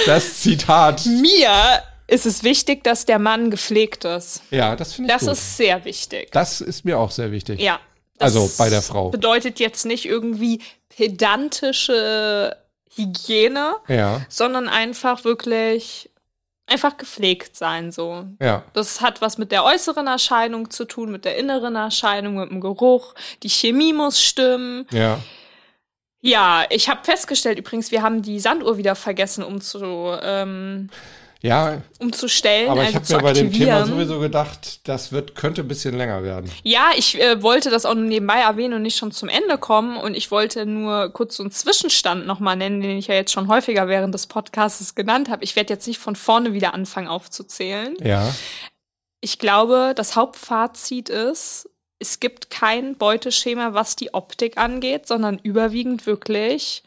[0.06, 1.06] das Zitat.
[1.06, 4.42] Mir ist es wichtig, dass der Mann gepflegt ist.
[4.50, 5.34] Ja, das finde ich Das gut.
[5.34, 6.32] ist sehr wichtig.
[6.32, 7.60] das ist mir auch sehr wichtig.
[7.62, 7.80] Ja.
[8.20, 9.10] Also bei der Frau.
[9.10, 12.56] Bedeutet jetzt nicht irgendwie pedantische
[12.96, 16.10] Hygiene, Ja, sondern einfach wirklich
[16.66, 18.26] einfach gepflegt sein so.
[18.42, 18.64] ja.
[18.74, 22.62] Das hat was mit der äußeren Erscheinung zu tun, mit der inneren Erscheinung, mit dem
[22.62, 23.14] Geruch.
[23.44, 24.88] Die Chemie muss stimmen.
[24.92, 25.20] Ja.
[26.26, 30.90] Ja, ich habe festgestellt übrigens, wir haben die Sanduhr wieder vergessen umzu, ähm,
[31.44, 35.60] Ja, umzustellen, aber ich also habe mir bei dem Thema sowieso gedacht, das wird, könnte
[35.60, 36.50] ein bisschen länger werden.
[36.64, 39.98] Ja, ich äh, wollte das auch nur nebenbei erwähnen und nicht schon zum Ende kommen.
[39.98, 43.50] Und ich wollte nur kurz so einen Zwischenstand nochmal nennen, den ich ja jetzt schon
[43.50, 45.44] häufiger während des Podcasts genannt habe.
[45.44, 47.98] Ich werde jetzt nicht von vorne wieder anfangen aufzuzählen.
[48.02, 48.34] Ja.
[49.20, 56.06] Ich glaube, das Hauptfazit ist, es gibt kein Beuteschema, was die Optik angeht, sondern überwiegend
[56.06, 56.84] wirklich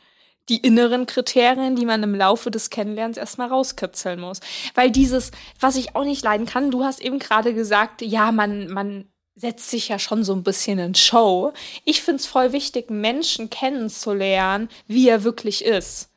[0.48, 4.40] die inneren Kriterien, die man im Laufe des Kennenlernens erstmal rauskitzeln muss.
[4.74, 5.30] Weil dieses,
[5.60, 9.70] was ich auch nicht leiden kann, du hast eben gerade gesagt, ja, man, man setzt
[9.70, 11.52] sich ja schon so ein bisschen in Show.
[11.84, 16.10] Ich find's voll wichtig, Menschen kennenzulernen, wie er wirklich ist.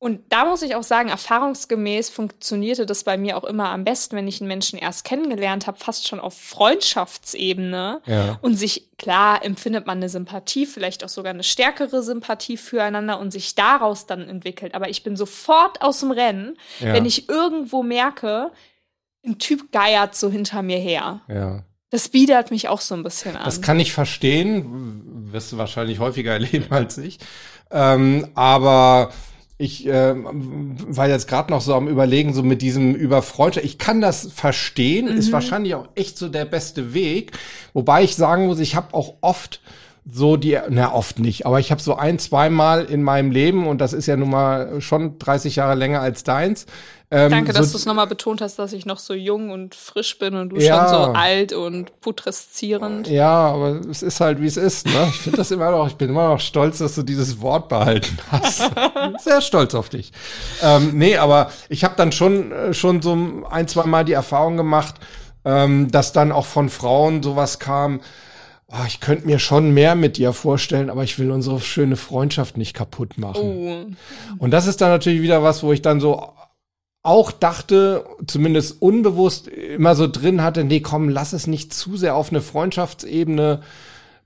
[0.00, 4.14] Und da muss ich auch sagen, erfahrungsgemäß funktionierte das bei mir auch immer am besten,
[4.14, 8.00] wenn ich einen Menschen erst kennengelernt habe, fast schon auf Freundschaftsebene.
[8.06, 8.38] Ja.
[8.40, 13.32] Und sich, klar, empfindet man eine Sympathie, vielleicht auch sogar eine stärkere Sympathie füreinander und
[13.32, 14.74] sich daraus dann entwickelt.
[14.74, 16.92] Aber ich bin sofort aus dem Rennen, Ja.
[16.92, 18.50] wenn ich irgendwo merke,
[19.26, 21.20] ein Typ geiert so hinter mir her.
[21.28, 21.64] Ja.
[21.90, 23.44] Das biedert mich auch so ein bisschen an.
[23.44, 27.18] Das kann ich verstehen, wirst du wahrscheinlich häufiger erleben als ich.
[27.70, 29.10] Ähm, aber
[29.60, 33.66] ich ähm, war jetzt gerade noch so am Überlegen, so mit diesem über Freundschaft.
[33.66, 37.32] Ich kann das verstehen, ist wahrscheinlich auch echt so der beste Weg.
[37.72, 39.60] Wobei ich sagen muss, ich habe auch oft
[40.10, 43.80] so die, na oft nicht, aber ich habe so ein, zweimal in meinem Leben, und
[43.80, 46.66] das ist ja nun mal schon 30 Jahre länger als deins.
[47.10, 49.74] Ähm, Danke, so, dass du es nochmal betont hast, dass ich noch so jung und
[49.74, 50.76] frisch bin und du Ja.
[50.76, 53.08] schon so alt und putreszierend.
[53.08, 54.86] Ja, aber es ist halt, wie es ist.
[54.86, 55.06] Ne?
[55.08, 58.18] Ich finde das immer noch, ich bin immer noch stolz, dass du dieses Wort behalten
[58.30, 58.70] hast.
[59.20, 60.12] Sehr stolz auf dich.
[60.62, 63.16] Ähm, nee, aber ich habe dann schon, äh, schon so
[63.50, 64.96] ein, zwei Mal die Erfahrung gemacht,
[65.46, 68.00] ähm, dass dann auch von Frauen sowas kam,
[68.68, 72.56] ah, ich könnte mir schon mehr mit dir vorstellen, aber ich will unsere schöne Freundschaft
[72.56, 73.42] nicht kaputt machen.
[73.42, 73.86] Oh.
[74.38, 76.32] Und das ist dann natürlich wieder was, wo ich dann so
[77.02, 82.14] auch dachte, zumindest unbewusst immer so drin hatte, nee, komm, lass es nicht zu sehr
[82.14, 83.62] auf eine Freundschaftsebene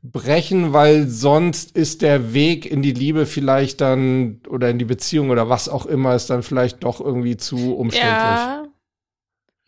[0.02, 5.30] brechen, weil sonst ist der Weg in die Liebe vielleicht dann oder in die Beziehung
[5.30, 8.10] oder was auch immer ist dann vielleicht doch irgendwie zu umständlich.
[8.10, 8.64] Ja.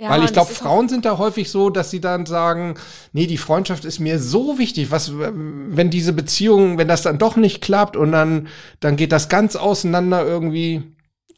[0.04, 0.10] Ja.
[0.10, 2.74] Weil ich glaube, Frauen sind da häufig so, dass sie dann sagen,
[3.14, 7.36] nee, die Freundschaft ist mir so wichtig, was, wenn diese Beziehung, wenn das dann doch
[7.36, 8.48] nicht klappt und dann,
[8.80, 10.82] dann geht das ganz auseinander irgendwie.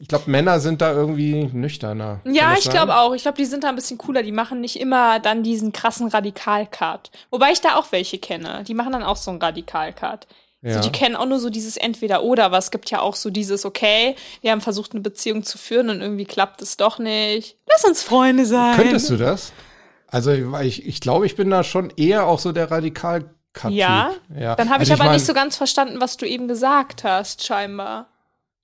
[0.00, 2.20] Ich glaube, Männer sind da irgendwie nüchterner.
[2.24, 3.14] Ja, ich glaube auch.
[3.14, 4.24] Ich glaube, die sind da ein bisschen cooler.
[4.24, 7.12] Die machen nicht immer dann diesen krassen Radikalcut.
[7.31, 8.64] Wobei ich da auch welche kenne.
[8.66, 10.26] Die machen dann auch so einen Radikalcut.
[10.66, 10.74] Ja.
[10.83, 13.64] So, die kennen auch nur so dieses Entweder-Oder, aber es gibt ja auch so dieses,
[13.64, 17.57] okay, wir haben versucht, eine Beziehung zu führen und irgendwie klappt es doch nicht.
[17.68, 18.74] Lass uns Freunde sein.
[18.76, 19.52] Könntest du das?
[20.09, 23.31] Also ich, ich glaube, ich bin da schon eher auch so der radikal
[23.68, 24.11] Ja?
[24.37, 24.55] ja.
[24.57, 27.44] Dann habe ich Also aber mein- nicht so ganz verstanden, was du eben gesagt hast,
[27.46, 28.09] scheinbar.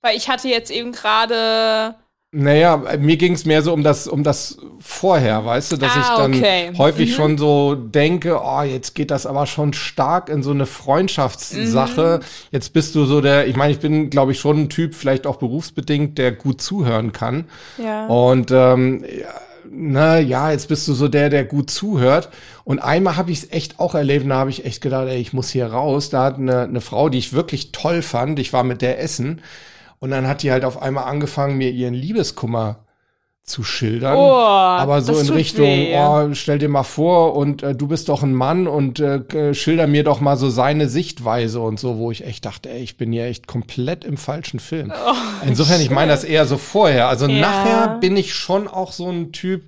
[0.01, 1.95] Weil ich hatte jetzt eben gerade.
[2.35, 5.99] Naja, mir ging es mehr so um das, um das vorher, weißt du, dass Ah,
[6.01, 6.71] ich dann okay.
[6.79, 7.13] häufig Mhm.
[7.13, 12.19] schon so denke, oh, jetzt geht das aber schon stark in so eine Freundschaftssache.
[12.21, 12.25] Mhm.
[12.51, 15.27] Jetzt bist du so der, ich meine, ich bin, glaube ich, schon ein Typ, vielleicht
[15.27, 17.45] auch berufsbedingt, der gut zuhören kann.
[17.77, 18.07] Ja.
[18.07, 19.05] Und ähm,
[19.71, 22.29] na ja, jetzt bist du so der, der gut zuhört.
[22.63, 25.33] Und einmal habe ich es echt auch erlebt, da habe ich echt gedacht, ey, ich
[25.33, 26.09] muss hier raus.
[26.09, 29.41] Da hat eine, eine Frau, die ich wirklich toll fand, ich war mit der essen.
[30.03, 32.79] Und dann hat die halt auf einmal angefangen, mir ihren Liebeskummer
[33.41, 34.17] zu schildern.
[34.17, 35.95] Oh, aber so in Richtung, weh.
[35.97, 39.87] oh, stell dir mal vor und äh, du bist doch ein Mann und äh, schilder
[39.87, 43.13] mir doch mal so seine Sichtweise und so, wo ich echt dachte, ey, ich bin
[43.13, 44.91] hier echt komplett im falschen Film.
[45.47, 47.07] Insofern, ich meine das eher so vorher.
[47.07, 47.39] Also Oh, Ja.
[47.39, 49.63] nachher bin ich schon auch so ein Typ,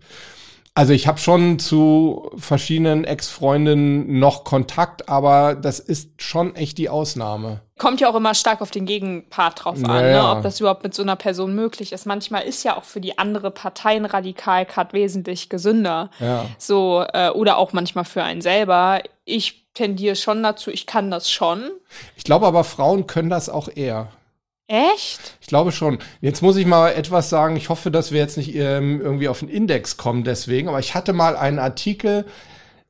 [0.75, 6.89] also ich habe schon zu verschiedenen Ex-Freundinnen noch Kontakt, aber das ist schon echt die
[6.89, 7.61] Ausnahme.
[7.77, 10.33] Kommt ja auch immer stark auf den Gegenpart drauf an, Naja.
[10.33, 10.37] ne?
[10.37, 12.05] ob das überhaupt mit so einer Person möglich ist.
[12.05, 16.09] Manchmal ist ja auch für die andere Partei ein Radikalcut wesentlich gesünder.
[16.19, 16.45] Ja.
[16.57, 19.01] So, äh, oder auch manchmal für einen selber.
[19.23, 21.69] Ich tendiere schon dazu, ich kann das schon.
[22.15, 24.09] Ich glaube aber, Frauen können das auch eher.
[24.67, 25.37] Echt?
[25.41, 25.99] Ich glaube schon.
[26.21, 27.55] Jetzt muss ich mal etwas sagen.
[27.55, 30.67] Ich hoffe, dass wir jetzt nicht ähm, irgendwie auf den Index kommen deswegen.
[30.67, 32.25] Aber ich hatte mal einen Artikel.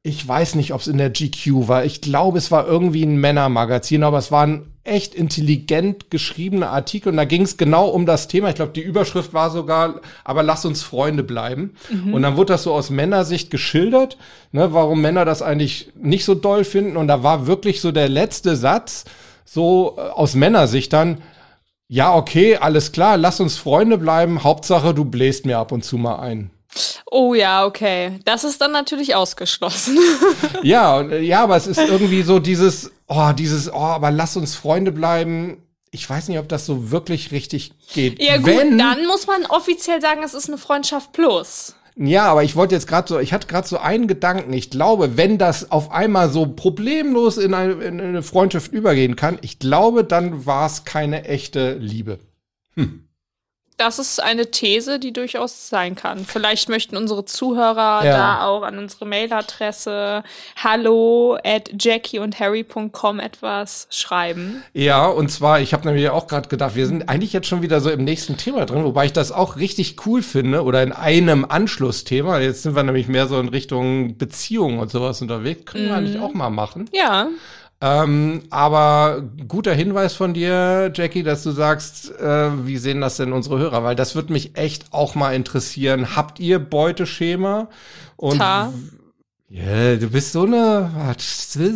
[0.01, 1.83] Ich weiß nicht, ob es in der GQ war.
[1.83, 7.09] Ich glaube, es war irgendwie ein Männermagazin, aber es war ein echt intelligent geschriebener Artikel
[7.09, 8.49] und da ging es genau um das Thema.
[8.49, 11.75] Ich glaube, die Überschrift war sogar, aber lass uns Freunde bleiben.
[12.13, 14.17] Und dann wurde das so aus Männersicht geschildert,
[14.51, 16.97] ne, warum Männer das eigentlich nicht so doll finden.
[16.97, 19.05] Und da war wirklich so der letzte Satz,
[19.43, 21.23] so äh, aus Männersicht dann,
[21.87, 24.43] ja, okay, alles klar, lass uns Freunde bleiben.
[24.43, 26.51] Hauptsache, du bläst mir ab und zu mal ein.
[27.09, 28.19] Oh ja, okay.
[28.25, 29.97] Das ist dann natürlich ausgeschlossen.
[30.63, 34.55] Ja, äh, ja, aber es ist irgendwie so dieses, oh, dieses, oh, aber lass uns
[34.55, 35.61] Freunde bleiben.
[35.91, 38.21] Ich weiß nicht, ob das so wirklich richtig geht.
[38.21, 41.75] ja gut, Wenn, dann muss man offiziell sagen, es ist eine Freundschaft plus.
[41.97, 44.51] Ja, aber ich wollte jetzt gerade so, ich hatte gerade so einen Gedanken.
[44.51, 49.39] Ich glaube, wenn das auf einmal so problemlos in eine, in eine Freundschaft übergehen kann,
[49.41, 52.19] ich glaube, dann war es keine echte Liebe.
[53.77, 56.23] Das ist eine These, die durchaus sein kann.
[56.25, 58.11] Vielleicht möchten unsere Zuhörer Ja.
[58.17, 60.23] da auch an unsere Mailadresse
[60.55, 64.63] hallo at jackieundharry.com etwas schreiben.
[64.73, 67.81] Ja, und zwar, ich habe nämlich auch gerade gedacht, wir sind eigentlich jetzt schon wieder
[67.81, 71.43] so im nächsten Thema drin, wobei ich das auch richtig cool finde oder in einem
[71.43, 72.39] Anschlussthema.
[72.39, 75.65] Jetzt sind wir nämlich mehr so in Richtung Beziehungen und sowas unterwegs.
[75.65, 76.89] Können wir eigentlich auch mal machen.
[76.93, 77.27] Ja,
[77.81, 83.33] Ähm, aber guter Hinweis von dir, Jackie, dass du sagst, äh, wie sehen das denn
[83.33, 83.83] unsere Hörer?
[83.83, 86.15] Weil das würde mich echt auch mal interessieren.
[86.15, 87.69] Habt ihr Beuteschema?
[88.15, 88.37] Und
[89.49, 91.15] ja, du bist so eine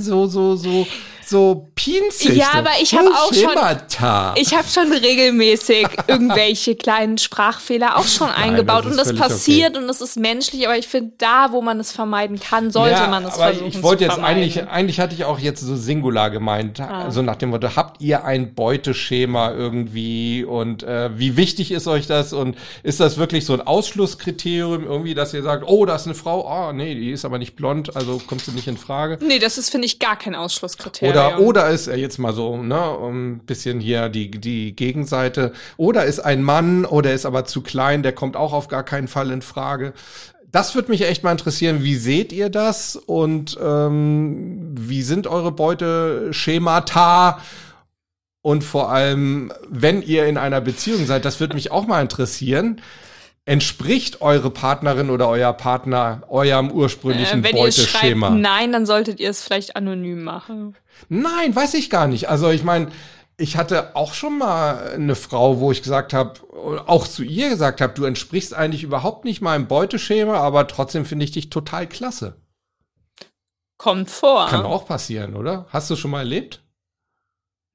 [0.02, 0.88] so so so
[1.30, 2.36] so pinzig.
[2.36, 4.34] Ja, aber ich habe auch schon- Schemata.
[4.38, 9.77] Ich habe schon regelmäßig irgendwelche kleinen Sprachfehler auch schon eingebaut das ist und das passiert
[9.77, 13.07] und das ist menschlich, aber ich finde, da, wo man es vermeiden kann, sollte ja,
[13.07, 14.38] man es aber versuchen ich wollte jetzt vermeiden.
[14.43, 17.03] eigentlich, eigentlich hatte ich auch jetzt so Singular gemeint, Ah.
[17.05, 22.07] also nach dem Motto, habt ihr ein Beuteschema irgendwie und äh, wie wichtig ist euch
[22.07, 26.05] das und ist das wirklich so ein Ausschlusskriterium irgendwie, dass ihr sagt, oh, da ist
[26.05, 29.17] eine Frau, oh, nee, die ist aber nicht blond, also kommt sie nicht in Frage?
[29.21, 31.11] Nee, das ist, finde ich, gar kein Ausschlusskriterium.
[31.17, 36.05] Oder, oder ist er jetzt mal so, ne, ein bisschen hier die, die Gegenseite, oder
[36.05, 39.32] ist ein Mann oder ist aber zu klein, der kommt auch auf gar keinen Fall
[39.32, 39.93] in Frage.
[40.51, 41.84] Das würde mich echt mal interessieren.
[41.84, 47.39] Wie seht ihr das und ähm, wie sind eure Beuteschemata?
[48.41, 52.82] Und vor allem, wenn ihr in einer Beziehung seid, das würde mich auch mal interessieren.
[53.50, 58.30] Entspricht eure Partnerin oder euer Partner eurem ursprünglichen äh, wenn ihr schreibt Beuteschema?
[58.30, 60.76] nein, dann solltet ihr es vielleicht anonym machen.
[61.08, 62.30] Nein, weiß ich gar nicht.
[62.30, 62.89] Also ich meine,
[63.38, 66.34] ich hatte auch schon mal eine Frau, wo ich gesagt habe,
[66.86, 71.26] auch zu ihr gesagt habe, du entsprichst eigentlich überhaupt nicht meinem Beuteschema, aber trotzdem finde
[71.26, 72.36] ich dich total klasse.
[73.78, 74.45] Kommt vor.
[74.50, 75.66] Kann auch passieren, oder?
[75.70, 76.62] Hast du schon mal erlebt?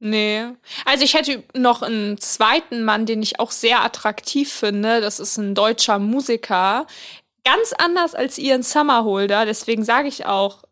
[0.00, 0.44] Nee.
[0.84, 5.00] Also ich hätte noch einen zweiten Mann, den ich auch sehr attraktiv finde.
[5.00, 6.86] Das ist ein deutscher Musiker.
[7.44, 9.46] Ganz anders als Ian Summerholder.
[9.46, 10.64] Deswegen sage ich auch,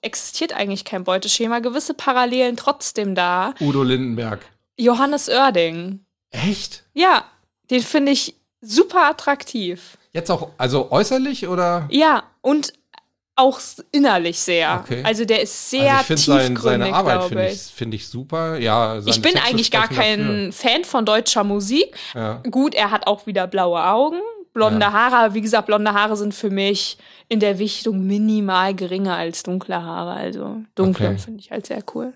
[0.00, 1.58] existiert eigentlich kein Beuteschema.
[1.60, 3.54] Gewisse Parallelen trotzdem da.
[3.60, 4.40] Udo Lindenberg.
[4.76, 6.04] Johannes Oerding.
[6.30, 6.84] Echt?
[6.94, 7.24] Ja,
[7.70, 9.98] den finde ich super attraktiv.
[10.12, 11.86] Jetzt auch, also äußerlich oder?
[11.90, 12.72] Ja, und
[13.40, 13.60] auch
[13.92, 14.82] innerlich sehr.
[14.84, 15.02] Okay.
[15.04, 17.60] Also der ist sehr also ich finde sein, tiefgründig, seine Arbeit finde ich.
[17.60, 18.58] find ich super.
[18.58, 21.94] Ja, Ich bin Texte eigentlich gar kein Fan von deutscher Musik.
[22.14, 22.42] dafür.
[22.44, 22.50] Ja.
[22.50, 24.20] Gut, er hat auch wieder blaue Augen,
[24.52, 24.92] blonde Ja.
[24.92, 25.34] Haare.
[25.34, 30.12] Wie gesagt, blonde Haare sind für mich in der Wichtung minimal geringer als dunkle Haare.
[30.12, 31.18] Also dunkle Okay.
[31.18, 32.12] finde ich halt sehr cool.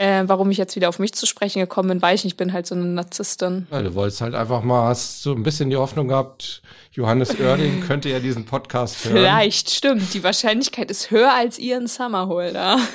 [0.00, 2.34] Äh, warum ich jetzt wieder auf mich zu sprechen gekommen bin, weiß ich nicht.
[2.34, 3.66] Ich bin halt so eine Narzisstin.
[3.72, 7.80] Ja, du wolltest halt einfach mal, hast so ein bisschen die Hoffnung gehabt, Johannes Oerding
[7.86, 9.16] könnte ja diesen Podcast hören.
[9.16, 10.14] Vielleicht, stimmt.
[10.14, 12.78] Die Wahrscheinlichkeit ist höher als Ian Summerholder.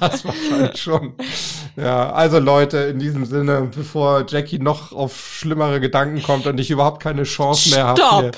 [0.00, 1.12] Das wahrscheinlich schon.
[1.76, 6.70] Ja, also Leute, in diesem Sinne, bevor Jackie noch auf schlimmere Gedanken kommt und ich
[6.70, 8.32] überhaupt keine Chance mehr habe.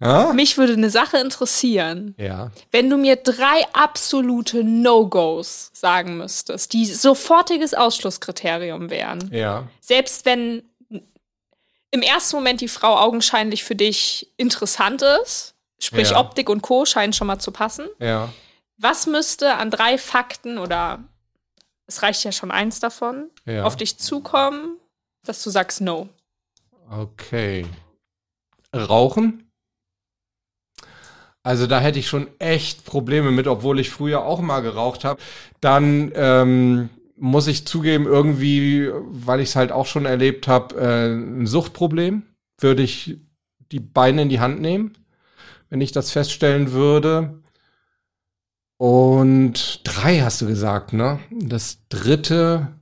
[0.00, 0.32] Ja?
[0.32, 2.14] Mich würde eine Sache interessieren.
[2.16, 2.50] Ja.
[2.70, 9.68] Wenn du mir drei absolute No-Gos sagen müsstest, die sofortiges Ausschlusskriterium wären, Ja.
[9.80, 10.62] selbst wenn
[11.92, 16.20] im ersten Moment die Frau augenscheinlich für dich interessant ist, sprich Ja.
[16.20, 16.84] Optik und Co.
[16.86, 18.32] scheinen schon mal zu passen, Ja.
[18.78, 21.00] was müsste an drei Fakten oder
[21.86, 23.64] es reicht ja schon eins davon, Ja.
[23.64, 24.78] auf dich zukommen,
[25.24, 26.08] dass du sagst No?
[26.90, 27.66] Okay.
[28.74, 29.49] Rauchen?
[31.42, 35.20] Also da hätte ich schon echt Probleme mit, obwohl ich früher auch mal geraucht habe.
[35.60, 41.12] Dann ähm, muss ich zugeben, irgendwie, weil ich es halt auch schon erlebt habe, äh,
[41.12, 42.22] ein Suchtproblem.
[42.58, 43.18] Würde ich
[43.72, 44.98] die Beine in die Hand nehmen,
[45.70, 47.42] wenn ich das feststellen würde.
[48.76, 51.20] Und drei hast du gesagt, ne?
[51.30, 52.80] Das dritte,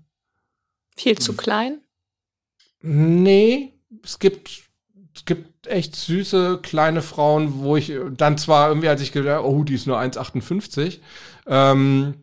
[0.99, 1.81] Viel zu klein?
[2.81, 4.68] Nee, es gibt,
[5.19, 9.65] es gibt echt süße kleine Frauen, wo ich dann zwar irgendwie, als ich gedacht oh,
[9.65, 11.01] die ist nur 1,58,
[11.49, 12.15] ähm,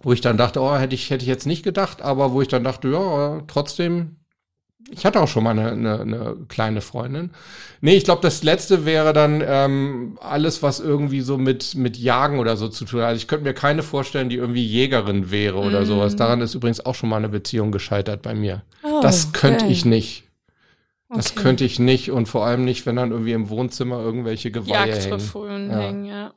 [0.00, 2.48] wo ich dann dachte, oh, hätte ich, hätte ich jetzt nicht gedacht, aber wo ich
[2.48, 4.16] dann dachte, ja, trotzdem,
[4.90, 7.30] ich hatte auch schon mal eine, eine, eine kleine Freundin.
[7.80, 12.40] Nee, ich glaube, das letzte wäre dann ähm, alles, was irgendwie so mit, mit Jagen
[12.40, 13.06] oder so zu tun hat.
[13.06, 15.86] Also ich könnte mir keine vorstellen, die irgendwie Jägerin wäre oder Mm.
[15.86, 16.16] sowas.
[16.16, 18.64] Daran ist übrigens auch schon mal eine Beziehung gescheitert bei mir.
[18.82, 19.72] Oh, Das könnte okay.
[19.72, 20.24] ich nicht.
[21.14, 21.42] Das Okay.
[21.42, 25.70] könnte ich nicht und vor allem nicht, wenn dann irgendwie im Wohnzimmer irgendwelche Geweihe hängen.
[25.70, 25.76] Ja.
[25.78, 26.32] hängen, ja.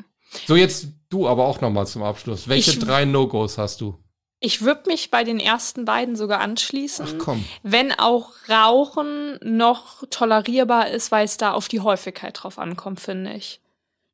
[0.48, 2.48] So, jetzt du aber auch nochmal zum Abschluss.
[2.48, 3.98] Welche Ich- drei No-Gos hast du?
[4.42, 7.06] Ich würde mich bei den ersten beiden sogar anschließen.
[7.10, 7.46] Ach komm.
[7.64, 13.34] Wenn auch Rauchen noch tolerierbar ist, weil es da auf die Häufigkeit drauf ankommt, finde
[13.34, 13.62] ich.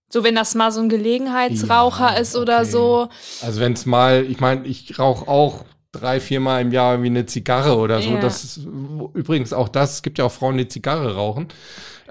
[0.09, 2.69] So, wenn das mal so ein Gelegenheitsraucher Ja, ist oder okay.
[2.69, 3.09] so.
[3.41, 7.25] Also wenn es mal, ich meine, ich rauche auch drei, viermal im Jahr wie eine
[7.25, 8.11] Zigarre oder so.
[8.11, 8.19] Ja.
[8.21, 8.57] Das ist,
[9.13, 11.47] übrigens auch das, es gibt ja auch Frauen, die Zigarre rauchen.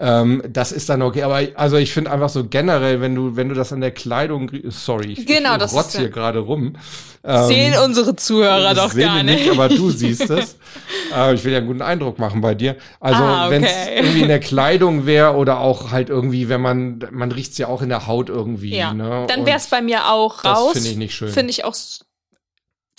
[0.02, 1.22] Ähm, das ist dann okay.
[1.24, 4.50] Aber also ich finde einfach so generell, wenn du, wenn du das an der Kleidung,
[4.68, 6.74] sorry, ich, Genau, ich das rotz ist hier gerade rum.
[7.22, 9.50] Ähm, Sehen unsere Zuhörer doch gar wir nicht.
[9.50, 10.56] aber du siehst es.
[11.14, 12.76] äh, ich will ja einen guten Eindruck machen bei dir.
[12.98, 13.50] Also Ah, okay.
[13.56, 17.58] wenn es irgendwie in der Kleidung wäre oder auch halt irgendwie, wenn man, man riecht's
[17.58, 18.74] ja auch in der Haut irgendwie.
[18.74, 19.26] ja, Ne?
[19.28, 20.72] dann wäre es bei mir auch das raus.
[20.72, 21.28] finde ich nicht schön.
[21.28, 21.74] Finde ich auch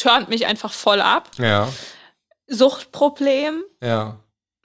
[0.02, 1.30] turnt mich einfach voll ab.
[1.38, 1.68] Ja,
[2.48, 4.18] Suchtproblem, ja,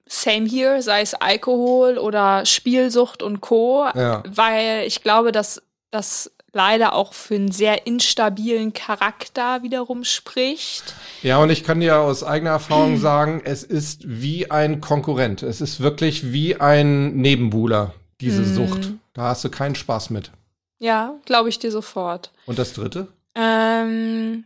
[0.07, 3.87] same here, sei es Alkohol oder Spielsucht und Co.
[3.95, 4.23] Ja.
[4.27, 10.95] Weil ich glaube, dass das leider auch für einen sehr instabilen Charakter wiederum spricht.
[11.23, 15.43] Ja, und ich kann dir aus eigener Erfahrung sagen, es ist wie ein Konkurrent.
[15.43, 18.55] Es ist wirklich wie ein Nebenbuhler, diese Mhm.
[18.55, 18.91] Sucht.
[19.13, 20.31] Da hast du keinen Spaß mit.
[20.79, 22.33] Ja, glaube ich dir sofort.
[22.47, 23.09] Und das dritte?
[23.35, 24.45] Ähm,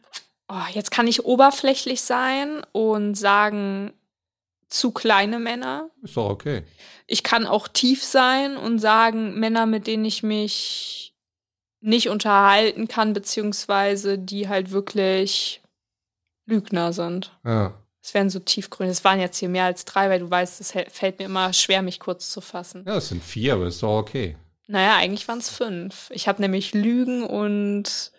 [0.51, 3.93] oh, jetzt kann ich oberflächlich sein und sagen,
[4.69, 5.91] zu kleine Männer.
[6.03, 6.63] Ist doch okay.
[7.07, 11.15] Ich kann auch tief sein und sagen, Männer, mit denen ich mich
[11.81, 15.61] nicht unterhalten kann, beziehungsweise die halt wirklich
[16.47, 17.33] Lügner sind.
[17.45, 17.75] Ja.
[18.03, 18.93] Es wären so tiefgründe.
[18.93, 21.83] Es waren jetzt hier mehr als drei, weil du weißt, es fällt mir immer schwer,
[21.83, 22.85] mich kurz zu fassen.
[22.87, 24.37] Ja, es sind vier, aber ist doch okay.
[24.67, 26.11] Naja, eigentlich waren es fünf.
[26.15, 28.13] Ich habe nämlich Lügen und,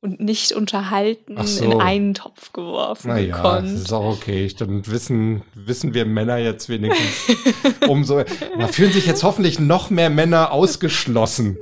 [0.00, 1.64] und nicht unterhalten so.
[1.64, 3.08] in einen Topf geworfen.
[3.08, 3.66] Naja, gekonnt.
[3.72, 4.48] das ist auch okay.
[4.58, 7.36] Dann wissen, wissen wir Männer jetzt wenigstens
[7.88, 8.22] umso.
[8.58, 11.58] Da fühlen sich jetzt hoffentlich noch mehr Männer ausgeschlossen.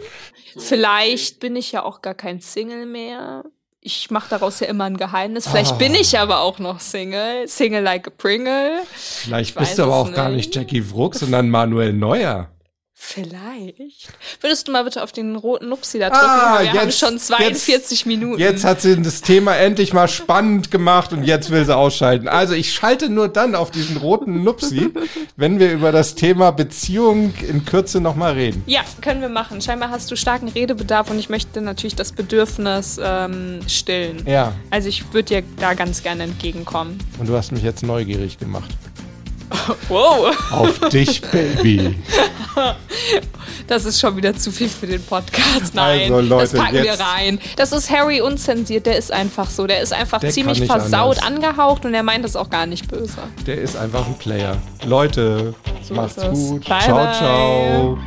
[0.59, 3.45] Vielleicht bin ich ja auch gar kein Single mehr.
[3.81, 5.47] Ich mache daraus ja immer ein Geheimnis.
[5.47, 5.77] Vielleicht Ah.
[5.77, 7.47] bin ich aber auch noch Single.
[7.47, 8.81] Single like a Pringle.
[8.95, 10.37] Vielleicht Ich bist du aber auch gar nicht.
[10.49, 12.51] nicht Jackie Fruck, sondern Manuel Neuer.
[12.99, 14.09] Vielleicht.
[14.41, 16.25] Würdest du mal bitte auf den roten Nupsi da drücken?
[16.25, 18.41] Ah, Wir haben jetzt- schon 42 Minuten.
[18.41, 22.27] Jetzt hat sie das Thema endlich mal spannend gemacht und jetzt will sie ausschalten.
[22.27, 24.91] Also ich schalte nur dann auf diesen roten Nupsi,
[25.37, 28.63] wenn wir über das Thema Beziehung in Kürze nochmal reden.
[28.67, 29.61] Ja, können wir machen.
[29.61, 34.25] Scheinbar hast du starken Redebedarf und ich möchte natürlich das Bedürfnis ähm, stillen.
[34.27, 36.99] Ja, Also ich würde dir da ganz gerne entgegenkommen.
[37.19, 38.71] und du hast mich jetzt neugierig gemacht.
[39.89, 41.97] Wow, Auf dich, Baby.
[43.67, 45.75] das ist schon wieder zu viel für den Podcast.
[45.75, 47.39] Nein, Also, Leute, das packen wir rein.
[47.57, 49.67] Das ist Harry unzensiert, der ist einfach so.
[49.67, 51.45] Der ist einfach Der ziemlich versaut anders.
[51.47, 53.19] angehaucht und er meint das auch gar nicht böse.
[53.47, 54.57] Der ist einfach ein Player.
[54.85, 56.65] Leute, So macht's gut.
[56.69, 57.15] Bye, ciao, bye.
[57.15, 57.99] ciao.